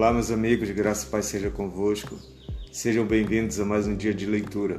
Olá, 0.00 0.14
meus 0.14 0.30
amigos, 0.30 0.70
graça 0.70 1.06
e 1.06 1.10
paz 1.10 1.26
seja 1.26 1.50
convosco. 1.50 2.16
Sejam 2.72 3.04
bem-vindos 3.04 3.60
a 3.60 3.66
mais 3.66 3.86
um 3.86 3.94
dia 3.94 4.14
de 4.14 4.24
leitura. 4.24 4.78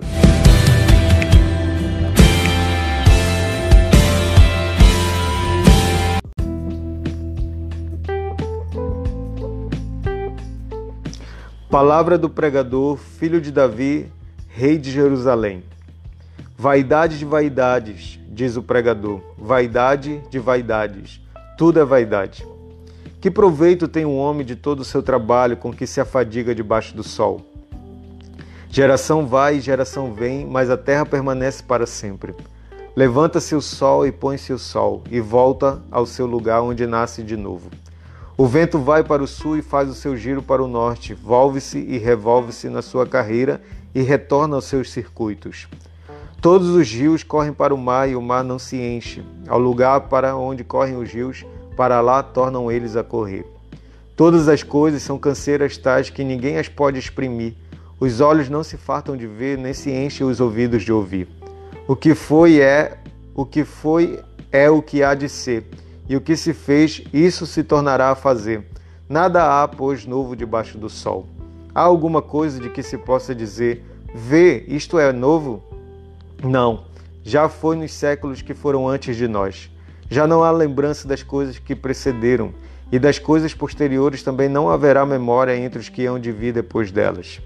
Palavra 11.70 12.18
do 12.18 12.28
pregador, 12.28 12.98
filho 12.98 13.40
de 13.40 13.52
Davi, 13.52 14.12
rei 14.48 14.80
de 14.80 14.90
Jerusalém. 14.90 15.64
Vaidade 16.58 17.20
de 17.20 17.26
vaidades, 17.26 18.20
diz 18.28 18.58
o 18.58 18.64
pregador, 18.64 19.22
vaidade 19.38 20.20
de 20.32 20.40
vaidades, 20.40 21.22
tudo 21.60 21.80
é 21.80 21.86
vaidade. 21.86 22.44
Que 23.22 23.30
proveito 23.30 23.88
tem 23.88 24.04
um 24.04 24.18
homem 24.18 24.44
de 24.44 24.56
todo 24.56 24.80
o 24.80 24.84
seu 24.84 25.04
trabalho 25.04 25.56
com 25.56 25.72
que 25.72 25.86
se 25.86 26.02
afadiga 26.02 26.56
debaixo 26.56 26.96
do 26.96 27.04
sol? 27.04 27.46
Geração 28.68 29.28
vai 29.28 29.58
e 29.58 29.62
geração 29.62 30.12
vem, 30.12 30.44
mas 30.44 30.72
a 30.72 30.76
terra 30.76 31.06
permanece 31.06 31.62
para 31.62 31.86
sempre. 31.86 32.34
Levanta-se 32.96 33.54
o 33.54 33.62
sol 33.62 34.08
e 34.08 34.12
põe-se 34.12 34.52
o 34.52 34.58
sol, 34.58 35.04
e 35.12 35.20
volta 35.20 35.84
ao 35.92 36.08
seu 36.08 36.26
lugar 36.26 36.64
onde 36.64 36.88
nasce 36.88 37.22
de 37.22 37.38
novo. 37.38 37.70
O 38.36 38.48
vento 38.48 38.80
vai 38.80 39.04
para 39.04 39.22
o 39.22 39.28
sul 39.28 39.56
e 39.56 39.62
faz 39.62 39.88
o 39.88 39.94
seu 39.94 40.18
giro 40.18 40.42
para 40.42 40.64
o 40.64 40.68
norte, 40.68 41.14
volve-se 41.14 41.78
e 41.78 42.00
revolve-se 42.00 42.70
na 42.70 42.82
sua 42.82 43.06
carreira 43.06 43.62
e 43.94 44.02
retorna 44.02 44.56
aos 44.56 44.66
seus 44.66 44.90
circuitos. 44.90 45.68
Todos 46.42 46.70
os 46.70 46.92
rios 46.92 47.22
correm 47.22 47.54
para 47.54 47.72
o 47.72 47.78
mar 47.78 48.10
e 48.10 48.16
o 48.16 48.22
mar 48.22 48.44
não 48.44 48.58
se 48.58 48.78
enche. 48.78 49.24
Ao 49.48 49.60
lugar 49.60 50.02
para 50.02 50.36
onde 50.36 50.64
correm 50.64 50.98
os 50.98 51.12
rios, 51.12 51.46
para 51.76 52.02
lá 52.02 52.22
tornam 52.22 52.72
eles 52.72 52.96
a 52.96 53.04
correr. 53.04 53.46
Todas 54.16 54.48
as 54.48 54.62
coisas 54.62 55.02
são 55.02 55.18
canseiras 55.18 55.78
tais 55.78 56.10
que 56.10 56.24
ninguém 56.24 56.58
as 56.58 56.68
pode 56.68 57.00
exprimir. 57.00 57.56
Os 58.00 58.20
olhos 58.20 58.50
não 58.50 58.64
se 58.64 58.78
fartam 58.78 59.16
de 59.16 59.28
ver, 59.28 59.58
nem 59.58 59.74
se 59.74 59.92
enchem 59.92 60.28
os 60.28 60.40
ouvidos 60.40 60.84
de 60.84 60.92
ouvir. 60.92 61.28
O 61.88 61.96
que 61.96 62.14
foi 62.14 62.60
é, 62.60 62.98
o 63.34 63.46
que 63.46 63.64
foi 63.64 64.20
é 64.52 64.70
o 64.70 64.82
que 64.82 65.02
há 65.02 65.14
de 65.14 65.30
ser, 65.30 65.66
e 66.10 66.16
o 66.16 66.22
que 66.22 66.36
se 66.36 66.54
fez, 66.54 67.04
isso 67.14 67.46
se 67.46 67.64
tornará 67.64 68.10
a 68.10 68.16
fazer. 68.16 68.66
Nada 69.08 69.64
há, 69.64 69.68
pois, 69.68 70.06
novo 70.06 70.36
debaixo 70.36 70.78
do 70.78 70.90
sol. 70.90 71.26
Há 71.74 71.82
alguma 71.82 72.22
coisa 72.22 72.60
de 72.60 72.70
que 72.70 72.84
se 72.84 72.98
possa 72.98 73.34
dizer: 73.34 73.84
vê, 74.14 74.66
isto 74.68 75.00
é 75.00 75.14
novo? 75.14 75.64
Não, 76.44 76.84
já 77.24 77.48
foi 77.48 77.76
nos 77.76 77.94
séculos 77.94 78.42
que 78.42 78.54
foram 78.54 78.88
antes 78.88 79.16
de 79.16 79.28
nós. 79.28 79.71
Já 80.12 80.28
não 80.28 80.44
há 80.44 80.52
lembrança 80.52 81.08
das 81.08 81.24
coisas 81.24 81.58
que 81.58 81.74
precederam, 81.74 82.54
e 82.92 83.00
das 83.00 83.18
coisas 83.18 83.54
posteriores 83.54 84.22
também 84.22 84.50
não 84.50 84.70
haverá 84.70 85.06
memória 85.06 85.56
entre 85.56 85.80
os 85.80 85.88
que 85.88 86.06
hão 86.06 86.20
de 86.20 86.34
vir 86.34 86.52
depois 86.52 86.92
delas. 86.92 87.40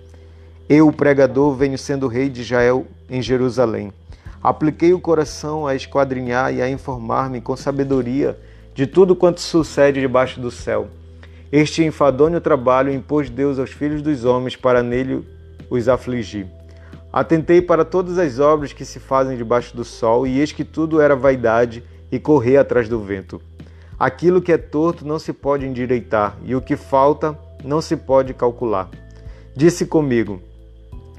Eu, 0.67 0.87
o 0.87 0.91
pregador, 0.91 1.53
venho 1.53 1.77
sendo 1.77 2.07
rei 2.07 2.27
de 2.27 2.41
Israel 2.41 2.87
em 3.07 3.21
Jerusalém. 3.21 3.93
Apliquei 4.41 4.95
o 4.95 4.99
coração 4.99 5.67
a 5.67 5.75
esquadrinhar 5.75 6.55
e 6.55 6.59
a 6.59 6.67
informar-me 6.67 7.39
com 7.39 7.55
sabedoria 7.55 8.35
de 8.73 8.87
tudo 8.87 9.15
quanto 9.15 9.41
sucede 9.41 10.01
debaixo 10.01 10.39
do 10.39 10.49
céu. 10.49 10.87
Este 11.51 11.83
enfadonho 11.83 12.41
trabalho 12.41 12.91
impôs 12.91 13.29
Deus 13.29 13.59
aos 13.59 13.69
filhos 13.69 14.01
dos 14.01 14.25
homens 14.25 14.55
para 14.55 14.81
nele 14.81 15.23
os 15.69 15.87
afligir. 15.87 16.47
Atentei 17.13 17.61
para 17.61 17.85
todas 17.85 18.17
as 18.17 18.39
obras 18.39 18.73
que 18.73 18.83
se 18.83 18.99
fazem 18.99 19.37
debaixo 19.37 19.77
do 19.77 19.85
sol, 19.85 20.25
e 20.25 20.39
eis 20.39 20.51
que 20.51 20.63
tudo 20.63 20.99
era 20.99 21.15
vaidade 21.15 21.83
e 22.15 22.19
correr 22.19 22.57
atrás 22.57 22.87
do 22.87 22.99
vento. 22.99 23.41
Aquilo 23.99 24.41
que 24.41 24.51
é 24.51 24.57
torto 24.57 25.05
não 25.05 25.19
se 25.19 25.33
pode 25.33 25.65
endireitar, 25.65 26.37
e 26.45 26.55
o 26.55 26.61
que 26.61 26.77
falta 26.77 27.37
não 27.63 27.81
se 27.81 27.97
pode 27.97 28.33
calcular. 28.33 28.89
Disse 29.55 29.85
comigo: 29.85 30.41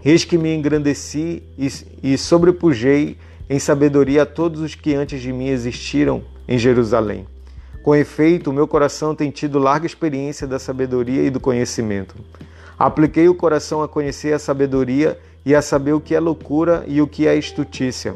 Eis 0.04 0.24
que 0.24 0.38
me 0.38 0.54
engrandeci 0.54 1.42
e 2.02 2.16
sobrepujei 2.16 3.18
em 3.48 3.58
sabedoria 3.58 4.22
a 4.22 4.26
todos 4.26 4.60
os 4.60 4.74
que 4.74 4.94
antes 4.94 5.20
de 5.20 5.32
mim 5.32 5.48
existiram 5.48 6.22
em 6.48 6.58
Jerusalém. 6.58 7.26
Com 7.82 7.94
efeito, 7.94 8.50
o 8.50 8.52
meu 8.52 8.66
coração 8.66 9.14
tem 9.14 9.30
tido 9.30 9.58
larga 9.58 9.86
experiência 9.86 10.46
da 10.46 10.58
sabedoria 10.58 11.22
e 11.22 11.30
do 11.30 11.38
conhecimento. 11.38 12.14
Apliquei 12.78 13.28
o 13.28 13.34
coração 13.34 13.82
a 13.82 13.88
conhecer 13.88 14.32
a 14.32 14.38
sabedoria 14.38 15.18
e 15.44 15.54
a 15.54 15.62
saber 15.62 15.92
o 15.92 16.00
que 16.00 16.14
é 16.14 16.20
loucura 16.20 16.84
e 16.86 17.00
o 17.00 17.06
que 17.06 17.26
é 17.26 17.36
estutícia 17.36 18.14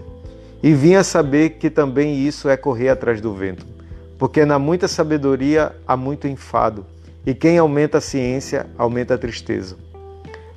e 0.63 0.75
vim 0.75 0.95
a 0.95 1.05
saber 1.05 1.51
que 1.51 1.71
também 1.71 2.27
isso 2.27 2.49
é 2.49 2.57
correr 2.57 2.89
atrás 2.91 3.21
do 3.21 3.33
vento, 3.33 3.67
porque 4.19 4.45
na 4.45 4.59
muita 4.59 4.87
sabedoria 4.87 5.75
há 5.87 5.97
muito 5.97 6.29
enfado, 6.29 6.85
e 7.25 7.35
quem 7.35 7.59
aumenta 7.59 7.99
a 7.99 8.01
ciência 8.01 8.67
aumenta 8.77 9.15
a 9.15 9.19
tristeza. 9.19 9.77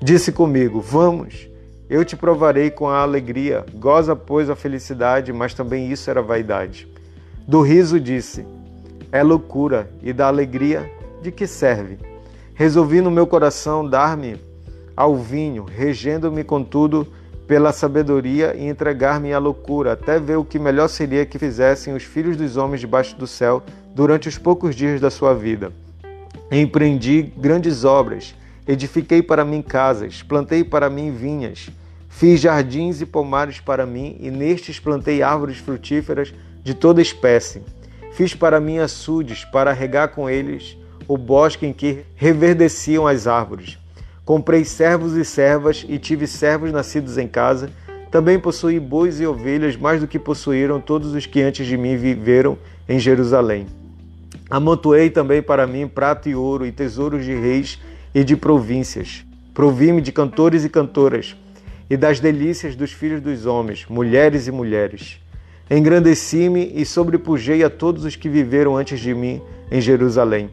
Disse 0.02 0.32
comigo: 0.32 0.82
Vamos, 0.82 1.48
eu 1.90 2.04
te 2.04 2.16
provarei 2.16 2.70
com 2.70 2.90
a 2.90 3.02
alegria, 3.02 3.66
goza, 3.76 4.16
pois, 4.16 4.50
a 4.50 4.56
felicidade, 4.56 5.32
mas 5.32 5.54
também 5.54 5.92
isso 5.92 6.10
era 6.10 6.22
vaidade. 6.22 6.88
Do 7.48 7.62
riso 7.62 8.00
disse: 8.00 8.46
É 9.12 9.24
loucura, 9.24 9.90
e 10.02 10.12
da 10.12 10.28
alegria, 10.28 10.92
de 11.22 11.32
que 11.32 11.48
serve? 11.48 11.98
Resolvi 12.54 13.02
no 13.02 13.10
meu 13.10 13.26
coração 13.26 13.88
dar-me 13.88 14.38
ao 14.96 15.16
vinho, 15.16 15.64
regendo-me, 15.64 16.44
contudo, 16.44 17.08
pela 17.48 17.72
sabedoria 17.72 18.56
e 18.56 18.68
entregar-me 18.68 19.34
à 19.34 19.40
loucura, 19.40 19.94
até 19.94 20.20
ver 20.20 20.38
o 20.38 20.46
que 20.46 20.58
melhor 20.58 20.88
seria 20.88 21.26
que 21.26 21.38
fizessem 21.38 21.94
os 21.94 22.04
filhos 22.04 22.38
dos 22.38 22.58
homens 22.58 22.80
debaixo 22.80 23.16
do 23.18 23.28
céu 23.28 23.62
durante 23.94 24.28
os 24.28 24.38
poucos 24.38 24.76
dias 24.76 25.02
da 25.02 25.10
sua 25.10 25.34
vida. 25.34 25.72
Empreendi 26.52 27.34
grandes 27.38 27.84
obras, 27.84 28.36
edifiquei 28.68 29.22
para 29.22 29.44
mim 29.44 29.62
casas, 29.62 30.24
plantei 30.24 30.64
para 30.64 30.90
mim 30.90 31.12
vinhas, 31.12 31.70
fiz 32.08 32.40
jardins 32.40 33.02
e 33.02 33.06
pomares 33.06 33.60
para 33.60 33.86
mim, 33.86 34.16
e 34.20 34.32
nestes 34.32 34.80
plantei 34.80 35.22
árvores 35.22 35.58
frutíferas 35.58 36.34
de 36.64 36.74
toda 36.74 37.02
espécie. 37.02 37.62
Fiz 38.14 38.34
para 38.34 38.60
mim 38.60 38.78
açudes, 38.78 39.44
para 39.46 39.74
regar 39.74 40.10
com 40.10 40.30
eles 40.30 40.78
o 41.08 41.18
bosque 41.18 41.66
em 41.66 41.74
que 41.74 42.06
reverdeciam 42.16 43.06
as 43.06 43.28
árvores 43.28 43.78
Comprei 44.26 44.64
servos 44.64 45.18
e 45.18 45.26
servas 45.26 45.86
e 45.88 46.00
tive 46.00 46.28
servos 46.28 46.72
nascidos 46.72 47.18
em 47.18 47.28
casa. 47.28 47.70
Também 48.10 48.40
possuí 48.40 48.80
bois 48.80 49.20
e 49.20 49.26
ovelhas, 49.26 49.76
mais 49.76 50.00
do 50.00 50.08
que 50.08 50.18
possuíram 50.18 50.80
todos 50.80 51.14
os 51.14 51.26
que 51.26 51.42
antes 51.42 51.68
de 51.68 51.76
mim 51.76 51.98
viveram 51.98 52.58
em 52.88 52.98
Jerusalém. 53.00 53.68
Amontoei 54.50 55.10
também 55.10 55.42
para 55.42 55.68
mim 55.68 55.88
prata 55.88 56.30
e 56.30 56.36
ouro 56.36 56.66
e 56.66 56.72
tesouros 56.72 57.26
de 57.26 57.34
reis 57.34 57.80
e 58.16 58.24
de 58.24 58.38
províncias. 58.38 59.26
Provi-me 59.54 60.02
de 60.02 60.12
cantores 60.12 60.64
e 60.64 60.70
cantoras 60.70 61.36
e 61.90 61.98
das 61.98 62.20
delícias 62.20 62.76
dos 62.76 62.92
filhos 62.92 63.22
dos 63.22 63.46
homens, 63.46 63.86
mulheres 63.90 64.48
e 64.48 64.52
mulheres. 64.52 65.20
Engrandeci-me 65.70 66.72
e 66.76 66.86
sobrepujei 66.86 67.64
a 67.64 67.70
todos 67.70 68.06
os 68.06 68.16
que 68.16 68.30
viveram 68.30 68.78
antes 68.78 69.00
de 69.00 69.14
mim 69.14 69.42
em 69.70 69.82
Jerusalém. 69.82 70.50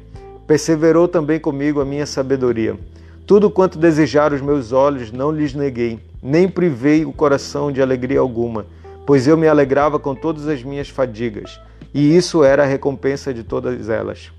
Perseverou 0.46 1.06
também 1.06 1.38
comigo 1.38 1.80
a 1.80 1.84
minha 1.84 2.06
sabedoria. 2.06 2.76
Tudo 3.30 3.48
quanto 3.48 3.78
desejaram 3.78 4.34
os 4.34 4.42
meus 4.42 4.72
olhos 4.72 5.12
não 5.12 5.30
lhes 5.30 5.54
neguei, 5.54 6.00
nem 6.20 6.48
privei 6.48 7.04
o 7.04 7.12
coração 7.12 7.70
de 7.70 7.80
alegria 7.80 8.18
alguma, 8.18 8.66
pois 9.06 9.24
eu 9.24 9.36
me 9.36 9.46
alegrava 9.46 10.00
com 10.00 10.16
todas 10.16 10.48
as 10.48 10.64
minhas 10.64 10.88
fadigas, 10.88 11.60
e 11.94 12.16
isso 12.16 12.42
era 12.42 12.64
a 12.64 12.66
recompensa 12.66 13.32
de 13.32 13.44
todas 13.44 13.88
elas. 13.88 14.32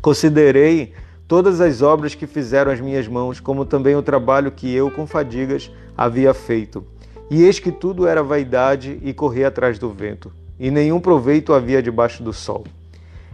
Considerei 0.00 0.92
todas 1.26 1.60
as 1.60 1.82
obras 1.82 2.14
que 2.14 2.24
fizeram 2.24 2.70
as 2.70 2.80
minhas 2.80 3.08
mãos, 3.08 3.40
como 3.40 3.64
também 3.64 3.96
o 3.96 4.02
trabalho 4.02 4.52
que 4.52 4.72
eu, 4.72 4.92
com 4.92 5.08
fadigas, 5.08 5.68
havia 5.96 6.32
feito. 6.32 6.86
E 7.28 7.42
eis 7.42 7.58
que 7.58 7.72
tudo 7.72 8.06
era 8.06 8.22
vaidade 8.22 8.96
e 9.02 9.12
correr 9.12 9.46
atrás 9.46 9.76
do 9.76 9.90
vento, 9.90 10.30
e 10.56 10.70
nenhum 10.70 11.00
proveito 11.00 11.52
havia 11.52 11.82
debaixo 11.82 12.22
do 12.22 12.32
sol. 12.32 12.62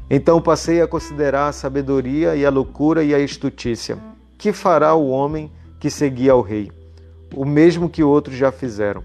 Então 0.08 0.40
passei 0.40 0.80
a 0.80 0.88
considerar 0.88 1.48
a 1.48 1.52
sabedoria 1.52 2.34
e 2.34 2.46
a 2.46 2.50
loucura 2.50 3.04
e 3.04 3.14
a 3.14 3.18
estutícia 3.18 4.08
que 4.40 4.54
fará 4.54 4.94
o 4.94 5.10
homem 5.10 5.52
que 5.78 5.90
seguia 5.90 6.32
ao 6.32 6.40
rei? 6.40 6.72
O 7.34 7.44
mesmo 7.44 7.90
que 7.90 8.02
outros 8.02 8.36
já 8.36 8.50
fizeram. 8.50 9.04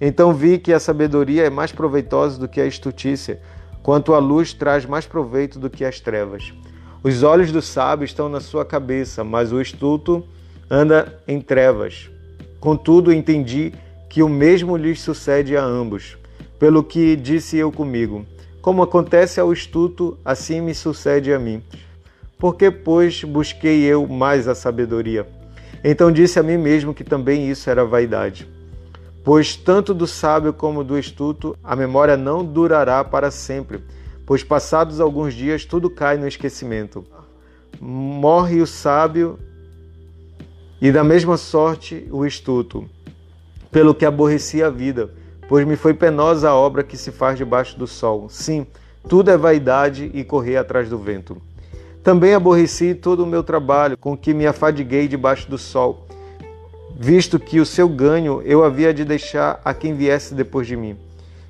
Então 0.00 0.34
vi 0.34 0.58
que 0.58 0.72
a 0.72 0.80
sabedoria 0.80 1.44
é 1.44 1.50
mais 1.50 1.70
proveitosa 1.70 2.36
do 2.36 2.48
que 2.48 2.60
a 2.60 2.66
estutícia, 2.66 3.40
quanto 3.80 4.12
a 4.12 4.18
luz 4.18 4.52
traz 4.52 4.84
mais 4.84 5.06
proveito 5.06 5.56
do 5.60 5.70
que 5.70 5.84
as 5.84 6.00
trevas. 6.00 6.52
Os 7.00 7.22
olhos 7.22 7.52
do 7.52 7.62
sábio 7.62 8.04
estão 8.04 8.28
na 8.28 8.40
sua 8.40 8.64
cabeça, 8.64 9.22
mas 9.22 9.52
o 9.52 9.60
estulto 9.60 10.26
anda 10.68 11.16
em 11.28 11.40
trevas. 11.40 12.10
Contudo, 12.58 13.12
entendi 13.12 13.72
que 14.10 14.20
o 14.20 14.28
mesmo 14.28 14.76
lhes 14.76 15.00
sucede 15.00 15.56
a 15.56 15.62
ambos. 15.62 16.16
Pelo 16.58 16.82
que 16.82 17.14
disse 17.14 17.56
eu 17.56 17.70
comigo: 17.70 18.26
Como 18.60 18.82
acontece 18.82 19.38
ao 19.38 19.52
estulto, 19.52 20.18
assim 20.24 20.60
me 20.60 20.74
sucede 20.74 21.32
a 21.32 21.38
mim. 21.38 21.62
Porque, 22.42 22.72
pois, 22.72 23.22
busquei 23.22 23.84
eu 23.84 24.04
mais 24.08 24.48
a 24.48 24.54
sabedoria? 24.56 25.28
Então 25.84 26.10
disse 26.10 26.40
a 26.40 26.42
mim 26.42 26.56
mesmo 26.56 26.92
que 26.92 27.04
também 27.04 27.48
isso 27.48 27.70
era 27.70 27.84
vaidade. 27.84 28.48
Pois 29.22 29.54
tanto 29.54 29.94
do 29.94 30.08
sábio 30.08 30.52
como 30.52 30.82
do 30.82 30.98
estuto 30.98 31.56
a 31.62 31.76
memória 31.76 32.16
não 32.16 32.44
durará 32.44 33.04
para 33.04 33.30
sempre, 33.30 33.80
pois 34.26 34.42
passados 34.42 34.98
alguns 34.98 35.34
dias 35.34 35.64
tudo 35.64 35.88
cai 35.88 36.16
no 36.16 36.26
esquecimento. 36.26 37.04
morre 37.80 38.60
o 38.60 38.66
sábio 38.66 39.38
e 40.80 40.90
da 40.90 41.04
mesma 41.04 41.36
sorte 41.36 42.08
o 42.10 42.26
estuto, 42.26 42.90
pelo 43.70 43.94
que 43.94 44.04
aborreci 44.04 44.64
a 44.64 44.68
vida, 44.68 45.14
pois 45.48 45.64
me 45.64 45.76
foi 45.76 45.94
penosa 45.94 46.50
a 46.50 46.56
obra 46.56 46.82
que 46.82 46.96
se 46.96 47.12
faz 47.12 47.38
debaixo 47.38 47.78
do 47.78 47.86
sol. 47.86 48.28
Sim, 48.28 48.66
tudo 49.08 49.30
é 49.30 49.36
vaidade 49.36 50.10
e 50.12 50.24
correr 50.24 50.56
atrás 50.56 50.88
do 50.88 50.98
vento. 50.98 51.40
Também 52.02 52.34
aborreci 52.34 52.96
todo 52.96 53.22
o 53.22 53.26
meu 53.26 53.44
trabalho, 53.44 53.96
com 53.96 54.16
que 54.16 54.34
me 54.34 54.44
afadiguei 54.44 55.06
debaixo 55.06 55.48
do 55.48 55.56
sol, 55.56 56.08
visto 56.98 57.38
que 57.38 57.60
o 57.60 57.66
seu 57.66 57.88
ganho 57.88 58.42
eu 58.44 58.64
havia 58.64 58.92
de 58.92 59.04
deixar 59.04 59.60
a 59.64 59.72
quem 59.72 59.94
viesse 59.94 60.34
depois 60.34 60.66
de 60.66 60.76
mim. 60.76 60.96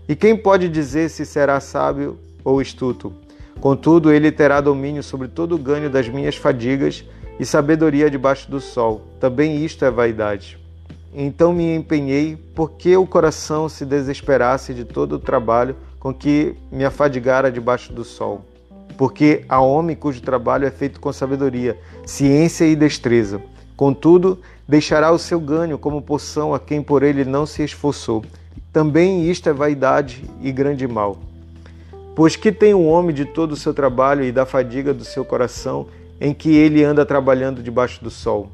E 0.07 0.15
quem 0.15 0.37
pode 0.37 0.69
dizer 0.69 1.09
se 1.09 1.25
será 1.25 1.59
sábio 1.59 2.19
ou 2.45 2.61
estuto? 2.61 3.15
Contudo, 3.61 4.13
ele 4.13 4.31
terá 4.31 4.61
domínio 4.61 5.03
sobre 5.03 5.29
todo 5.29 5.55
o 5.55 5.59
ganho 5.59 5.89
das 5.89 6.07
minhas 6.09 6.37
fadigas 6.37 7.03
e 7.41 7.47
sabedoria 7.47 8.11
debaixo 8.11 8.51
do 8.51 8.61
sol. 8.61 9.07
Também 9.19 9.65
isto 9.65 9.87
é 9.87 9.91
vaidade. 9.91 10.59
Então 11.15 11.53
me 11.53 11.75
empenhei, 11.75 12.37
porque 12.55 12.95
o 12.97 13.07
coração 13.07 13.71
se 13.71 13.87
desesperasse 13.87 14.75
de 14.75 14.85
todo 14.85 15.15
o 15.15 15.19
trabalho 15.19 15.77
com 15.99 16.13
que 16.13 16.57
me 16.71 16.85
afadigara 16.85 17.51
debaixo 17.51 17.93
do 17.93 18.05
sol. 18.05 18.45
Porque 18.97 19.45
há 19.49 19.61
homem 19.61 19.97
cujo 19.97 20.21
trabalho 20.21 20.67
é 20.67 20.71
feito 20.71 21.01
com 21.01 21.13
sabedoria, 21.13 21.79
ciência 22.05 22.65
e 22.65 22.77
destreza. 22.77 23.41
Contudo, 23.77 24.39
deixará 24.69 25.11
o 25.11 25.19
seu 25.19 25.41
ganho 25.41 25.79
como 25.79 26.03
poção 26.03 26.55
a 26.55 26.61
quem 26.61 26.83
por 26.83 27.03
ele 27.03 27.25
não 27.25 27.47
se 27.47 27.63
esforçou. 27.65 28.25
Também 28.73 29.29
isto 29.31 29.49
é 29.49 29.53
vaidade 29.53 30.25
e 30.41 30.53
grande 30.53 30.87
mal. 30.87 31.19
Pois 32.15 32.37
que 32.37 32.53
tem 32.53 32.75
o 32.75 32.85
homem 32.85 33.15
de 33.15 33.25
todo 33.25 33.53
o 33.53 33.57
seu 33.57 33.73
trabalho 33.73 34.23
e 34.23 34.33
da 34.33 34.47
fadiga 34.47 34.93
do 34.93 35.05
seu 35.05 35.25
coração, 35.25 35.87
em 36.21 36.33
que 36.33 36.55
ele 36.55 36.85
anda 36.85 37.05
trabalhando 37.05 37.63
debaixo 37.63 38.03
do 38.05 38.11
sol? 38.11 38.51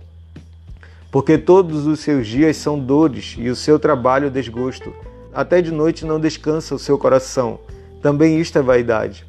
Porque 1.11 1.37
todos 1.37 1.87
os 1.87 2.00
seus 2.00 2.26
dias 2.26 2.56
são 2.56 2.79
dores 2.79 3.37
e 3.38 3.49
o 3.49 3.56
seu 3.56 3.79
trabalho 3.79 4.31
desgosto. 4.31 4.93
Até 5.35 5.61
de 5.61 5.70
noite 5.70 6.06
não 6.06 6.20
descansa 6.20 6.75
o 6.75 6.79
seu 6.79 6.96
coração. 6.99 7.58
Também 8.00 8.40
isto 8.40 8.58
é 8.58 8.62
vaidade. 8.62 9.27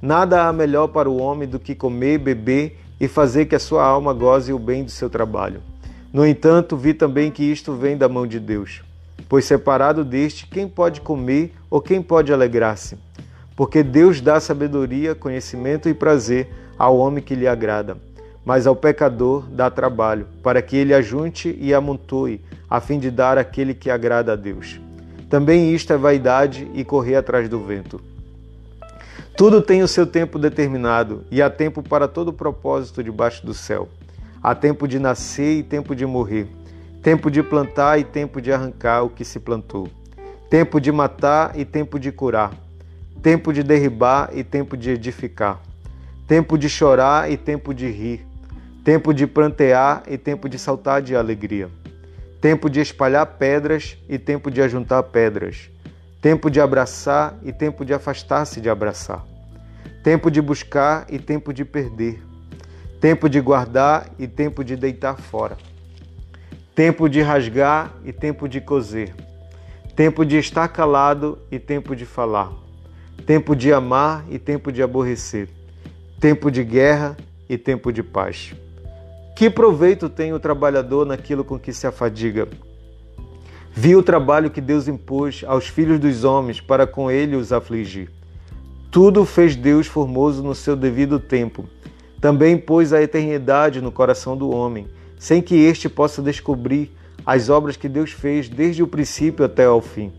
Nada 0.00 0.46
há 0.46 0.52
melhor 0.52 0.88
para 0.88 1.08
o 1.08 1.20
homem 1.20 1.48
do 1.48 1.58
que 1.58 1.74
comer, 1.74 2.18
beber 2.18 2.78
e 3.00 3.08
fazer 3.08 3.46
que 3.46 3.54
a 3.54 3.60
sua 3.60 3.84
alma 3.84 4.12
goze 4.12 4.52
o 4.52 4.58
bem 4.58 4.84
do 4.84 4.90
seu 4.90 5.10
trabalho. 5.10 5.62
No 6.12 6.26
entanto, 6.26 6.76
vi 6.76 6.94
também 6.94 7.30
que 7.30 7.42
isto 7.42 7.74
vem 7.74 7.96
da 7.96 8.08
mão 8.08 8.26
de 8.26 8.38
Deus. 8.38 8.82
Pois 9.28 9.44
separado 9.44 10.04
deste, 10.04 10.46
quem 10.46 10.68
pode 10.68 11.00
comer 11.00 11.52
ou 11.70 11.80
quem 11.80 12.02
pode 12.02 12.32
alegrar-se? 12.32 12.96
porque 13.56 13.82
Deus 13.82 14.20
dá 14.20 14.40
sabedoria, 14.40 15.14
conhecimento 15.14 15.88
e 15.88 15.94
prazer 15.94 16.48
ao 16.78 16.96
homem 16.98 17.22
que 17.22 17.34
lhe 17.34 17.46
agrada, 17.46 17.96
mas 18.44 18.66
ao 18.66 18.74
pecador 18.74 19.44
dá 19.48 19.70
trabalho, 19.70 20.26
para 20.42 20.60
que 20.60 20.76
ele 20.76 20.92
ajunte 20.92 21.56
e 21.60 21.72
amontoe, 21.72 22.40
a 22.68 22.80
fim 22.80 22.98
de 22.98 23.10
dar 23.10 23.38
aquele 23.38 23.74
que 23.74 23.90
agrada 23.90 24.32
a 24.32 24.36
Deus. 24.36 24.80
Também 25.30 25.72
isto 25.72 25.92
é 25.92 25.96
vaidade 25.96 26.68
e 26.74 26.84
correr 26.84 27.16
atrás 27.16 27.48
do 27.48 27.60
vento. 27.60 28.00
Tudo 29.36 29.60
tem 29.60 29.82
o 29.82 29.88
seu 29.88 30.06
tempo 30.06 30.38
determinado, 30.38 31.24
e 31.30 31.42
há 31.42 31.50
tempo 31.50 31.82
para 31.82 32.06
todo 32.06 32.32
propósito 32.32 33.02
debaixo 33.02 33.44
do 33.44 33.52
céu. 33.52 33.88
Há 34.42 34.54
tempo 34.54 34.86
de 34.86 34.98
nascer 34.98 35.58
e 35.58 35.62
tempo 35.62 35.94
de 35.94 36.06
morrer, 36.06 36.46
tempo 37.02 37.30
de 37.30 37.42
plantar 37.42 37.98
e 37.98 38.04
tempo 38.04 38.40
de 38.40 38.52
arrancar 38.52 39.02
o 39.02 39.10
que 39.10 39.24
se 39.24 39.40
plantou, 39.40 39.88
tempo 40.48 40.80
de 40.80 40.92
matar 40.92 41.58
e 41.58 41.64
tempo 41.64 41.98
de 41.98 42.12
curar 42.12 42.64
tempo 43.24 43.54
de 43.54 43.62
derribar 43.62 44.28
e 44.34 44.44
tempo 44.44 44.76
de 44.76 44.90
edificar, 44.90 45.58
tempo 46.28 46.58
de 46.58 46.68
chorar 46.68 47.32
e 47.32 47.38
tempo 47.38 47.72
de 47.72 47.90
rir, 47.90 48.26
tempo 48.84 49.14
de 49.14 49.26
prantear 49.26 50.02
e 50.06 50.18
tempo 50.18 50.46
de 50.46 50.58
saltar 50.58 51.00
de 51.00 51.16
alegria, 51.16 51.70
tempo 52.38 52.68
de 52.68 52.80
espalhar 52.80 53.24
pedras 53.24 53.96
e 54.10 54.18
tempo 54.18 54.50
de 54.50 54.60
ajuntar 54.60 55.02
pedras, 55.04 55.70
tempo 56.24 56.50
de 56.50 56.58
abraçar 56.58 57.38
e 57.42 57.52
tempo 57.52 57.84
de 57.84 57.92
afastar-se 57.92 58.58
de 58.58 58.70
abraçar, 58.70 59.22
tempo 60.02 60.30
de 60.30 60.40
buscar 60.40 61.04
e 61.10 61.18
tempo 61.18 61.52
de 61.52 61.66
perder, 61.66 62.18
tempo 62.98 63.28
de 63.28 63.38
guardar 63.42 64.08
e 64.18 64.26
tempo 64.26 64.64
de 64.64 64.74
deitar 64.74 65.18
fora, 65.18 65.58
tempo 66.74 67.10
de 67.10 67.20
rasgar 67.20 67.92
e 68.06 68.10
tempo 68.10 68.48
de 68.48 68.58
coser, 68.58 69.14
tempo 69.94 70.24
de 70.24 70.38
estar 70.38 70.66
calado 70.68 71.38
e 71.50 71.58
tempo 71.58 71.94
de 71.94 72.06
falar. 72.06 72.50
Tempo 73.26 73.54
de 73.54 73.70
amar 73.70 74.24
e 74.30 74.38
tempo 74.38 74.72
de 74.72 74.82
aborrecer, 74.82 75.50
tempo 76.18 76.50
de 76.50 76.64
guerra 76.64 77.18
e 77.50 77.58
tempo 77.58 77.92
de 77.92 78.02
paz. 78.02 78.54
Que 79.36 79.50
proveito 79.50 80.08
tem 80.08 80.32
o 80.32 80.40
trabalhador 80.40 81.04
naquilo 81.04 81.44
com 81.44 81.58
que 81.58 81.70
se 81.70 81.86
afadiga? 81.86 82.48
Vi 83.76 83.96
o 83.96 84.04
trabalho 84.04 84.50
que 84.50 84.60
Deus 84.60 84.86
impôs 84.86 85.42
aos 85.48 85.66
filhos 85.66 85.98
dos 85.98 86.22
homens 86.22 86.60
para 86.60 86.86
com 86.86 87.10
ele 87.10 87.34
os 87.34 87.52
afligir. 87.52 88.08
Tudo 88.88 89.24
fez 89.24 89.56
Deus 89.56 89.88
formoso 89.88 90.44
no 90.44 90.54
seu 90.54 90.76
devido 90.76 91.18
tempo. 91.18 91.68
Também 92.20 92.56
pôs 92.56 92.92
a 92.92 93.02
eternidade 93.02 93.80
no 93.80 93.90
coração 93.90 94.36
do 94.36 94.48
homem, 94.48 94.86
sem 95.18 95.42
que 95.42 95.56
este 95.56 95.88
possa 95.88 96.22
descobrir 96.22 96.92
as 97.26 97.48
obras 97.50 97.76
que 97.76 97.88
Deus 97.88 98.12
fez 98.12 98.48
desde 98.48 98.80
o 98.80 98.86
princípio 98.86 99.44
até 99.44 99.64
ao 99.64 99.80
fim. 99.80 100.12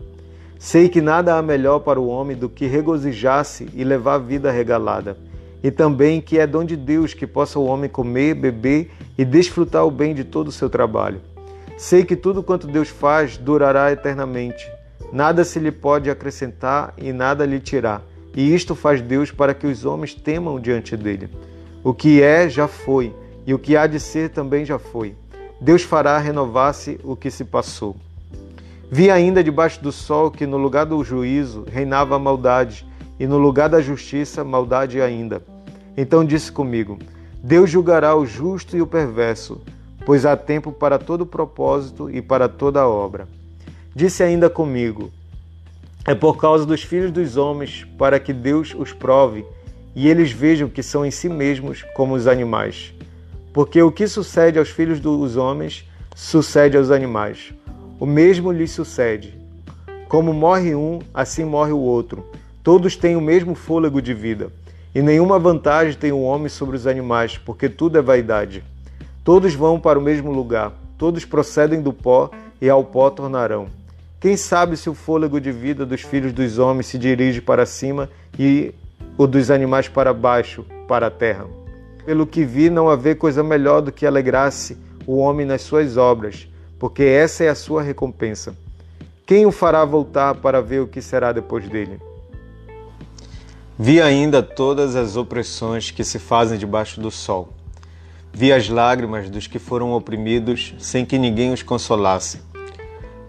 Sei 0.58 0.90
que 0.90 1.00
nada 1.00 1.38
há 1.38 1.40
melhor 1.40 1.78
para 1.78 1.98
o 1.98 2.08
homem 2.08 2.36
do 2.36 2.50
que 2.50 2.66
regozijar-se 2.66 3.70
e 3.72 3.82
levar 3.84 4.16
a 4.16 4.18
vida 4.18 4.50
regalada, 4.50 5.16
e 5.62 5.70
também 5.70 6.20
que 6.20 6.38
é 6.38 6.46
dom 6.46 6.62
de 6.62 6.76
Deus 6.76 7.14
que 7.14 7.26
possa 7.26 7.58
o 7.58 7.64
homem 7.64 7.88
comer, 7.88 8.34
beber 8.34 8.90
e 9.16 9.24
desfrutar 9.24 9.86
o 9.86 9.90
bem 9.90 10.14
de 10.14 10.24
todo 10.24 10.48
o 10.48 10.52
seu 10.52 10.68
trabalho. 10.68 11.22
Sei 11.76 12.06
que 12.06 12.16
tudo 12.16 12.42
quanto 12.42 12.66
Deus 12.66 12.88
faz 12.88 13.36
durará 13.36 13.92
eternamente. 13.92 14.66
Nada 15.12 15.44
se 15.44 15.58
lhe 15.58 15.70
pode 15.70 16.08
acrescentar 16.08 16.94
e 16.96 17.12
nada 17.12 17.44
lhe 17.44 17.60
tirar. 17.60 18.02
E 18.34 18.54
isto 18.54 18.74
faz 18.74 19.02
Deus 19.02 19.30
para 19.30 19.52
que 19.52 19.66
os 19.66 19.84
homens 19.84 20.14
temam 20.14 20.58
diante 20.58 20.96
dele. 20.96 21.28
O 21.84 21.92
que 21.92 22.22
é, 22.22 22.48
já 22.48 22.66
foi, 22.66 23.14
e 23.46 23.52
o 23.52 23.58
que 23.58 23.76
há 23.76 23.86
de 23.86 24.00
ser 24.00 24.30
também 24.30 24.64
já 24.64 24.78
foi. 24.78 25.14
Deus 25.60 25.82
fará 25.82 26.18
renovar-se 26.18 26.98
o 27.04 27.14
que 27.14 27.30
se 27.30 27.44
passou. 27.44 27.96
Vi 28.90 29.10
ainda 29.10 29.44
debaixo 29.44 29.82
do 29.82 29.92
sol 29.92 30.30
que 30.30 30.46
no 30.46 30.56
lugar 30.56 30.86
do 30.86 31.02
juízo 31.04 31.64
reinava 31.70 32.16
a 32.16 32.18
maldade, 32.18 32.86
e 33.20 33.26
no 33.26 33.36
lugar 33.38 33.68
da 33.68 33.80
justiça, 33.80 34.42
maldade 34.42 35.00
ainda. 35.00 35.42
Então 35.96 36.24
disse 36.24 36.50
comigo: 36.50 36.98
Deus 37.42 37.70
julgará 37.70 38.14
o 38.16 38.26
justo 38.26 38.76
e 38.76 38.82
o 38.82 38.86
perverso, 38.86 39.60
pois 40.06 40.24
há 40.24 40.34
tempo 40.34 40.72
para 40.72 40.98
todo 40.98 41.26
propósito 41.26 42.08
e 42.08 42.22
para 42.22 42.48
toda 42.48 42.88
obra. 42.88 43.28
Disse 43.94 44.22
ainda 44.22 44.48
comigo: 44.48 45.10
É 46.06 46.14
por 46.14 46.38
causa 46.38 46.64
dos 46.64 46.82
filhos 46.82 47.10
dos 47.10 47.36
homens, 47.36 47.86
para 47.98 48.18
que 48.18 48.32
Deus 48.32 48.74
os 48.74 48.94
prove 48.94 49.44
e 49.94 50.08
eles 50.08 50.32
vejam 50.32 50.68
que 50.68 50.82
são 50.82 51.04
em 51.04 51.10
si 51.10 51.28
mesmos 51.28 51.82
como 51.94 52.14
os 52.14 52.26
animais. 52.26 52.94
Porque 53.52 53.82
o 53.82 53.92
que 53.92 54.08
sucede 54.08 54.58
aos 54.58 54.70
filhos 54.70 54.98
dos 54.98 55.36
homens 55.36 55.86
sucede 56.14 56.78
aos 56.78 56.90
animais 56.90 57.52
o 57.98 58.04
mesmo 58.04 58.52
lhe 58.52 58.68
sucede. 58.68 59.34
Como 60.08 60.32
morre 60.32 60.74
um, 60.74 60.98
assim 61.14 61.44
morre 61.44 61.72
o 61.72 61.78
outro. 61.78 62.26
Todos 62.62 62.94
têm 62.94 63.16
o 63.16 63.20
mesmo 63.20 63.54
fôlego 63.54 64.02
de 64.02 64.12
vida. 64.12 64.52
E 64.94 65.00
nenhuma 65.00 65.38
vantagem 65.38 65.98
tem 65.98 66.12
o 66.12 66.20
homem 66.20 66.48
sobre 66.48 66.76
os 66.76 66.86
animais, 66.86 67.38
porque 67.38 67.68
tudo 67.68 67.98
é 67.98 68.02
vaidade. 68.02 68.62
Todos 69.26 69.54
vão 69.54 69.78
para 69.78 69.98
o 69.98 70.02
mesmo 70.02 70.30
lugar, 70.30 70.72
todos 70.96 71.24
procedem 71.24 71.82
do 71.82 71.92
pó 71.92 72.30
e 72.62 72.70
ao 72.70 72.84
pó 72.84 73.10
tornarão. 73.10 73.66
Quem 74.18 74.36
sabe 74.36 74.76
se 74.76 74.88
o 74.88 74.94
fôlego 74.94 75.38
de 75.40 75.50
vida 75.50 75.84
dos 75.84 76.00
filhos 76.00 76.32
dos 76.32 76.58
homens 76.58 76.86
se 76.86 76.96
dirige 76.96 77.42
para 77.42 77.66
cima 77.66 78.08
e 78.38 78.72
o 79.18 79.26
dos 79.26 79.50
animais 79.50 79.88
para 79.88 80.14
baixo, 80.14 80.64
para 80.86 81.08
a 81.08 81.10
terra? 81.10 81.46
Pelo 82.04 82.24
que 82.24 82.44
vi, 82.44 82.70
não 82.70 82.88
haver 82.88 83.18
coisa 83.18 83.42
melhor 83.42 83.82
do 83.82 83.90
que 83.90 84.06
alegrar-se 84.06 84.78
o 85.04 85.16
homem 85.16 85.44
nas 85.44 85.62
suas 85.62 85.96
obras 85.96 86.48
porque 86.78 87.02
essa 87.02 87.42
é 87.44 87.48
a 87.48 87.54
sua 87.54 87.82
recompensa. 87.82 88.56
Quem 89.26 89.44
o 89.44 89.50
fará 89.50 89.84
voltar 89.84 90.36
para 90.36 90.60
ver 90.60 90.80
o 90.80 90.86
que 90.86 91.02
será 91.02 91.32
depois 91.32 91.68
dele? 91.68 92.00
Vi 93.78 94.00
ainda 94.00 94.42
todas 94.42 94.94
as 94.94 95.16
opressões 95.16 95.90
que 95.90 96.04
se 96.04 96.18
fazem 96.18 96.56
debaixo 96.56 97.00
do 97.00 97.10
sol. 97.10 97.55
Vi 98.38 98.52
as 98.52 98.68
lágrimas 98.68 99.30
dos 99.30 99.46
que 99.46 99.58
foram 99.58 99.92
oprimidos 99.94 100.74
sem 100.78 101.06
que 101.06 101.16
ninguém 101.16 101.54
os 101.54 101.62
consolasse. 101.62 102.42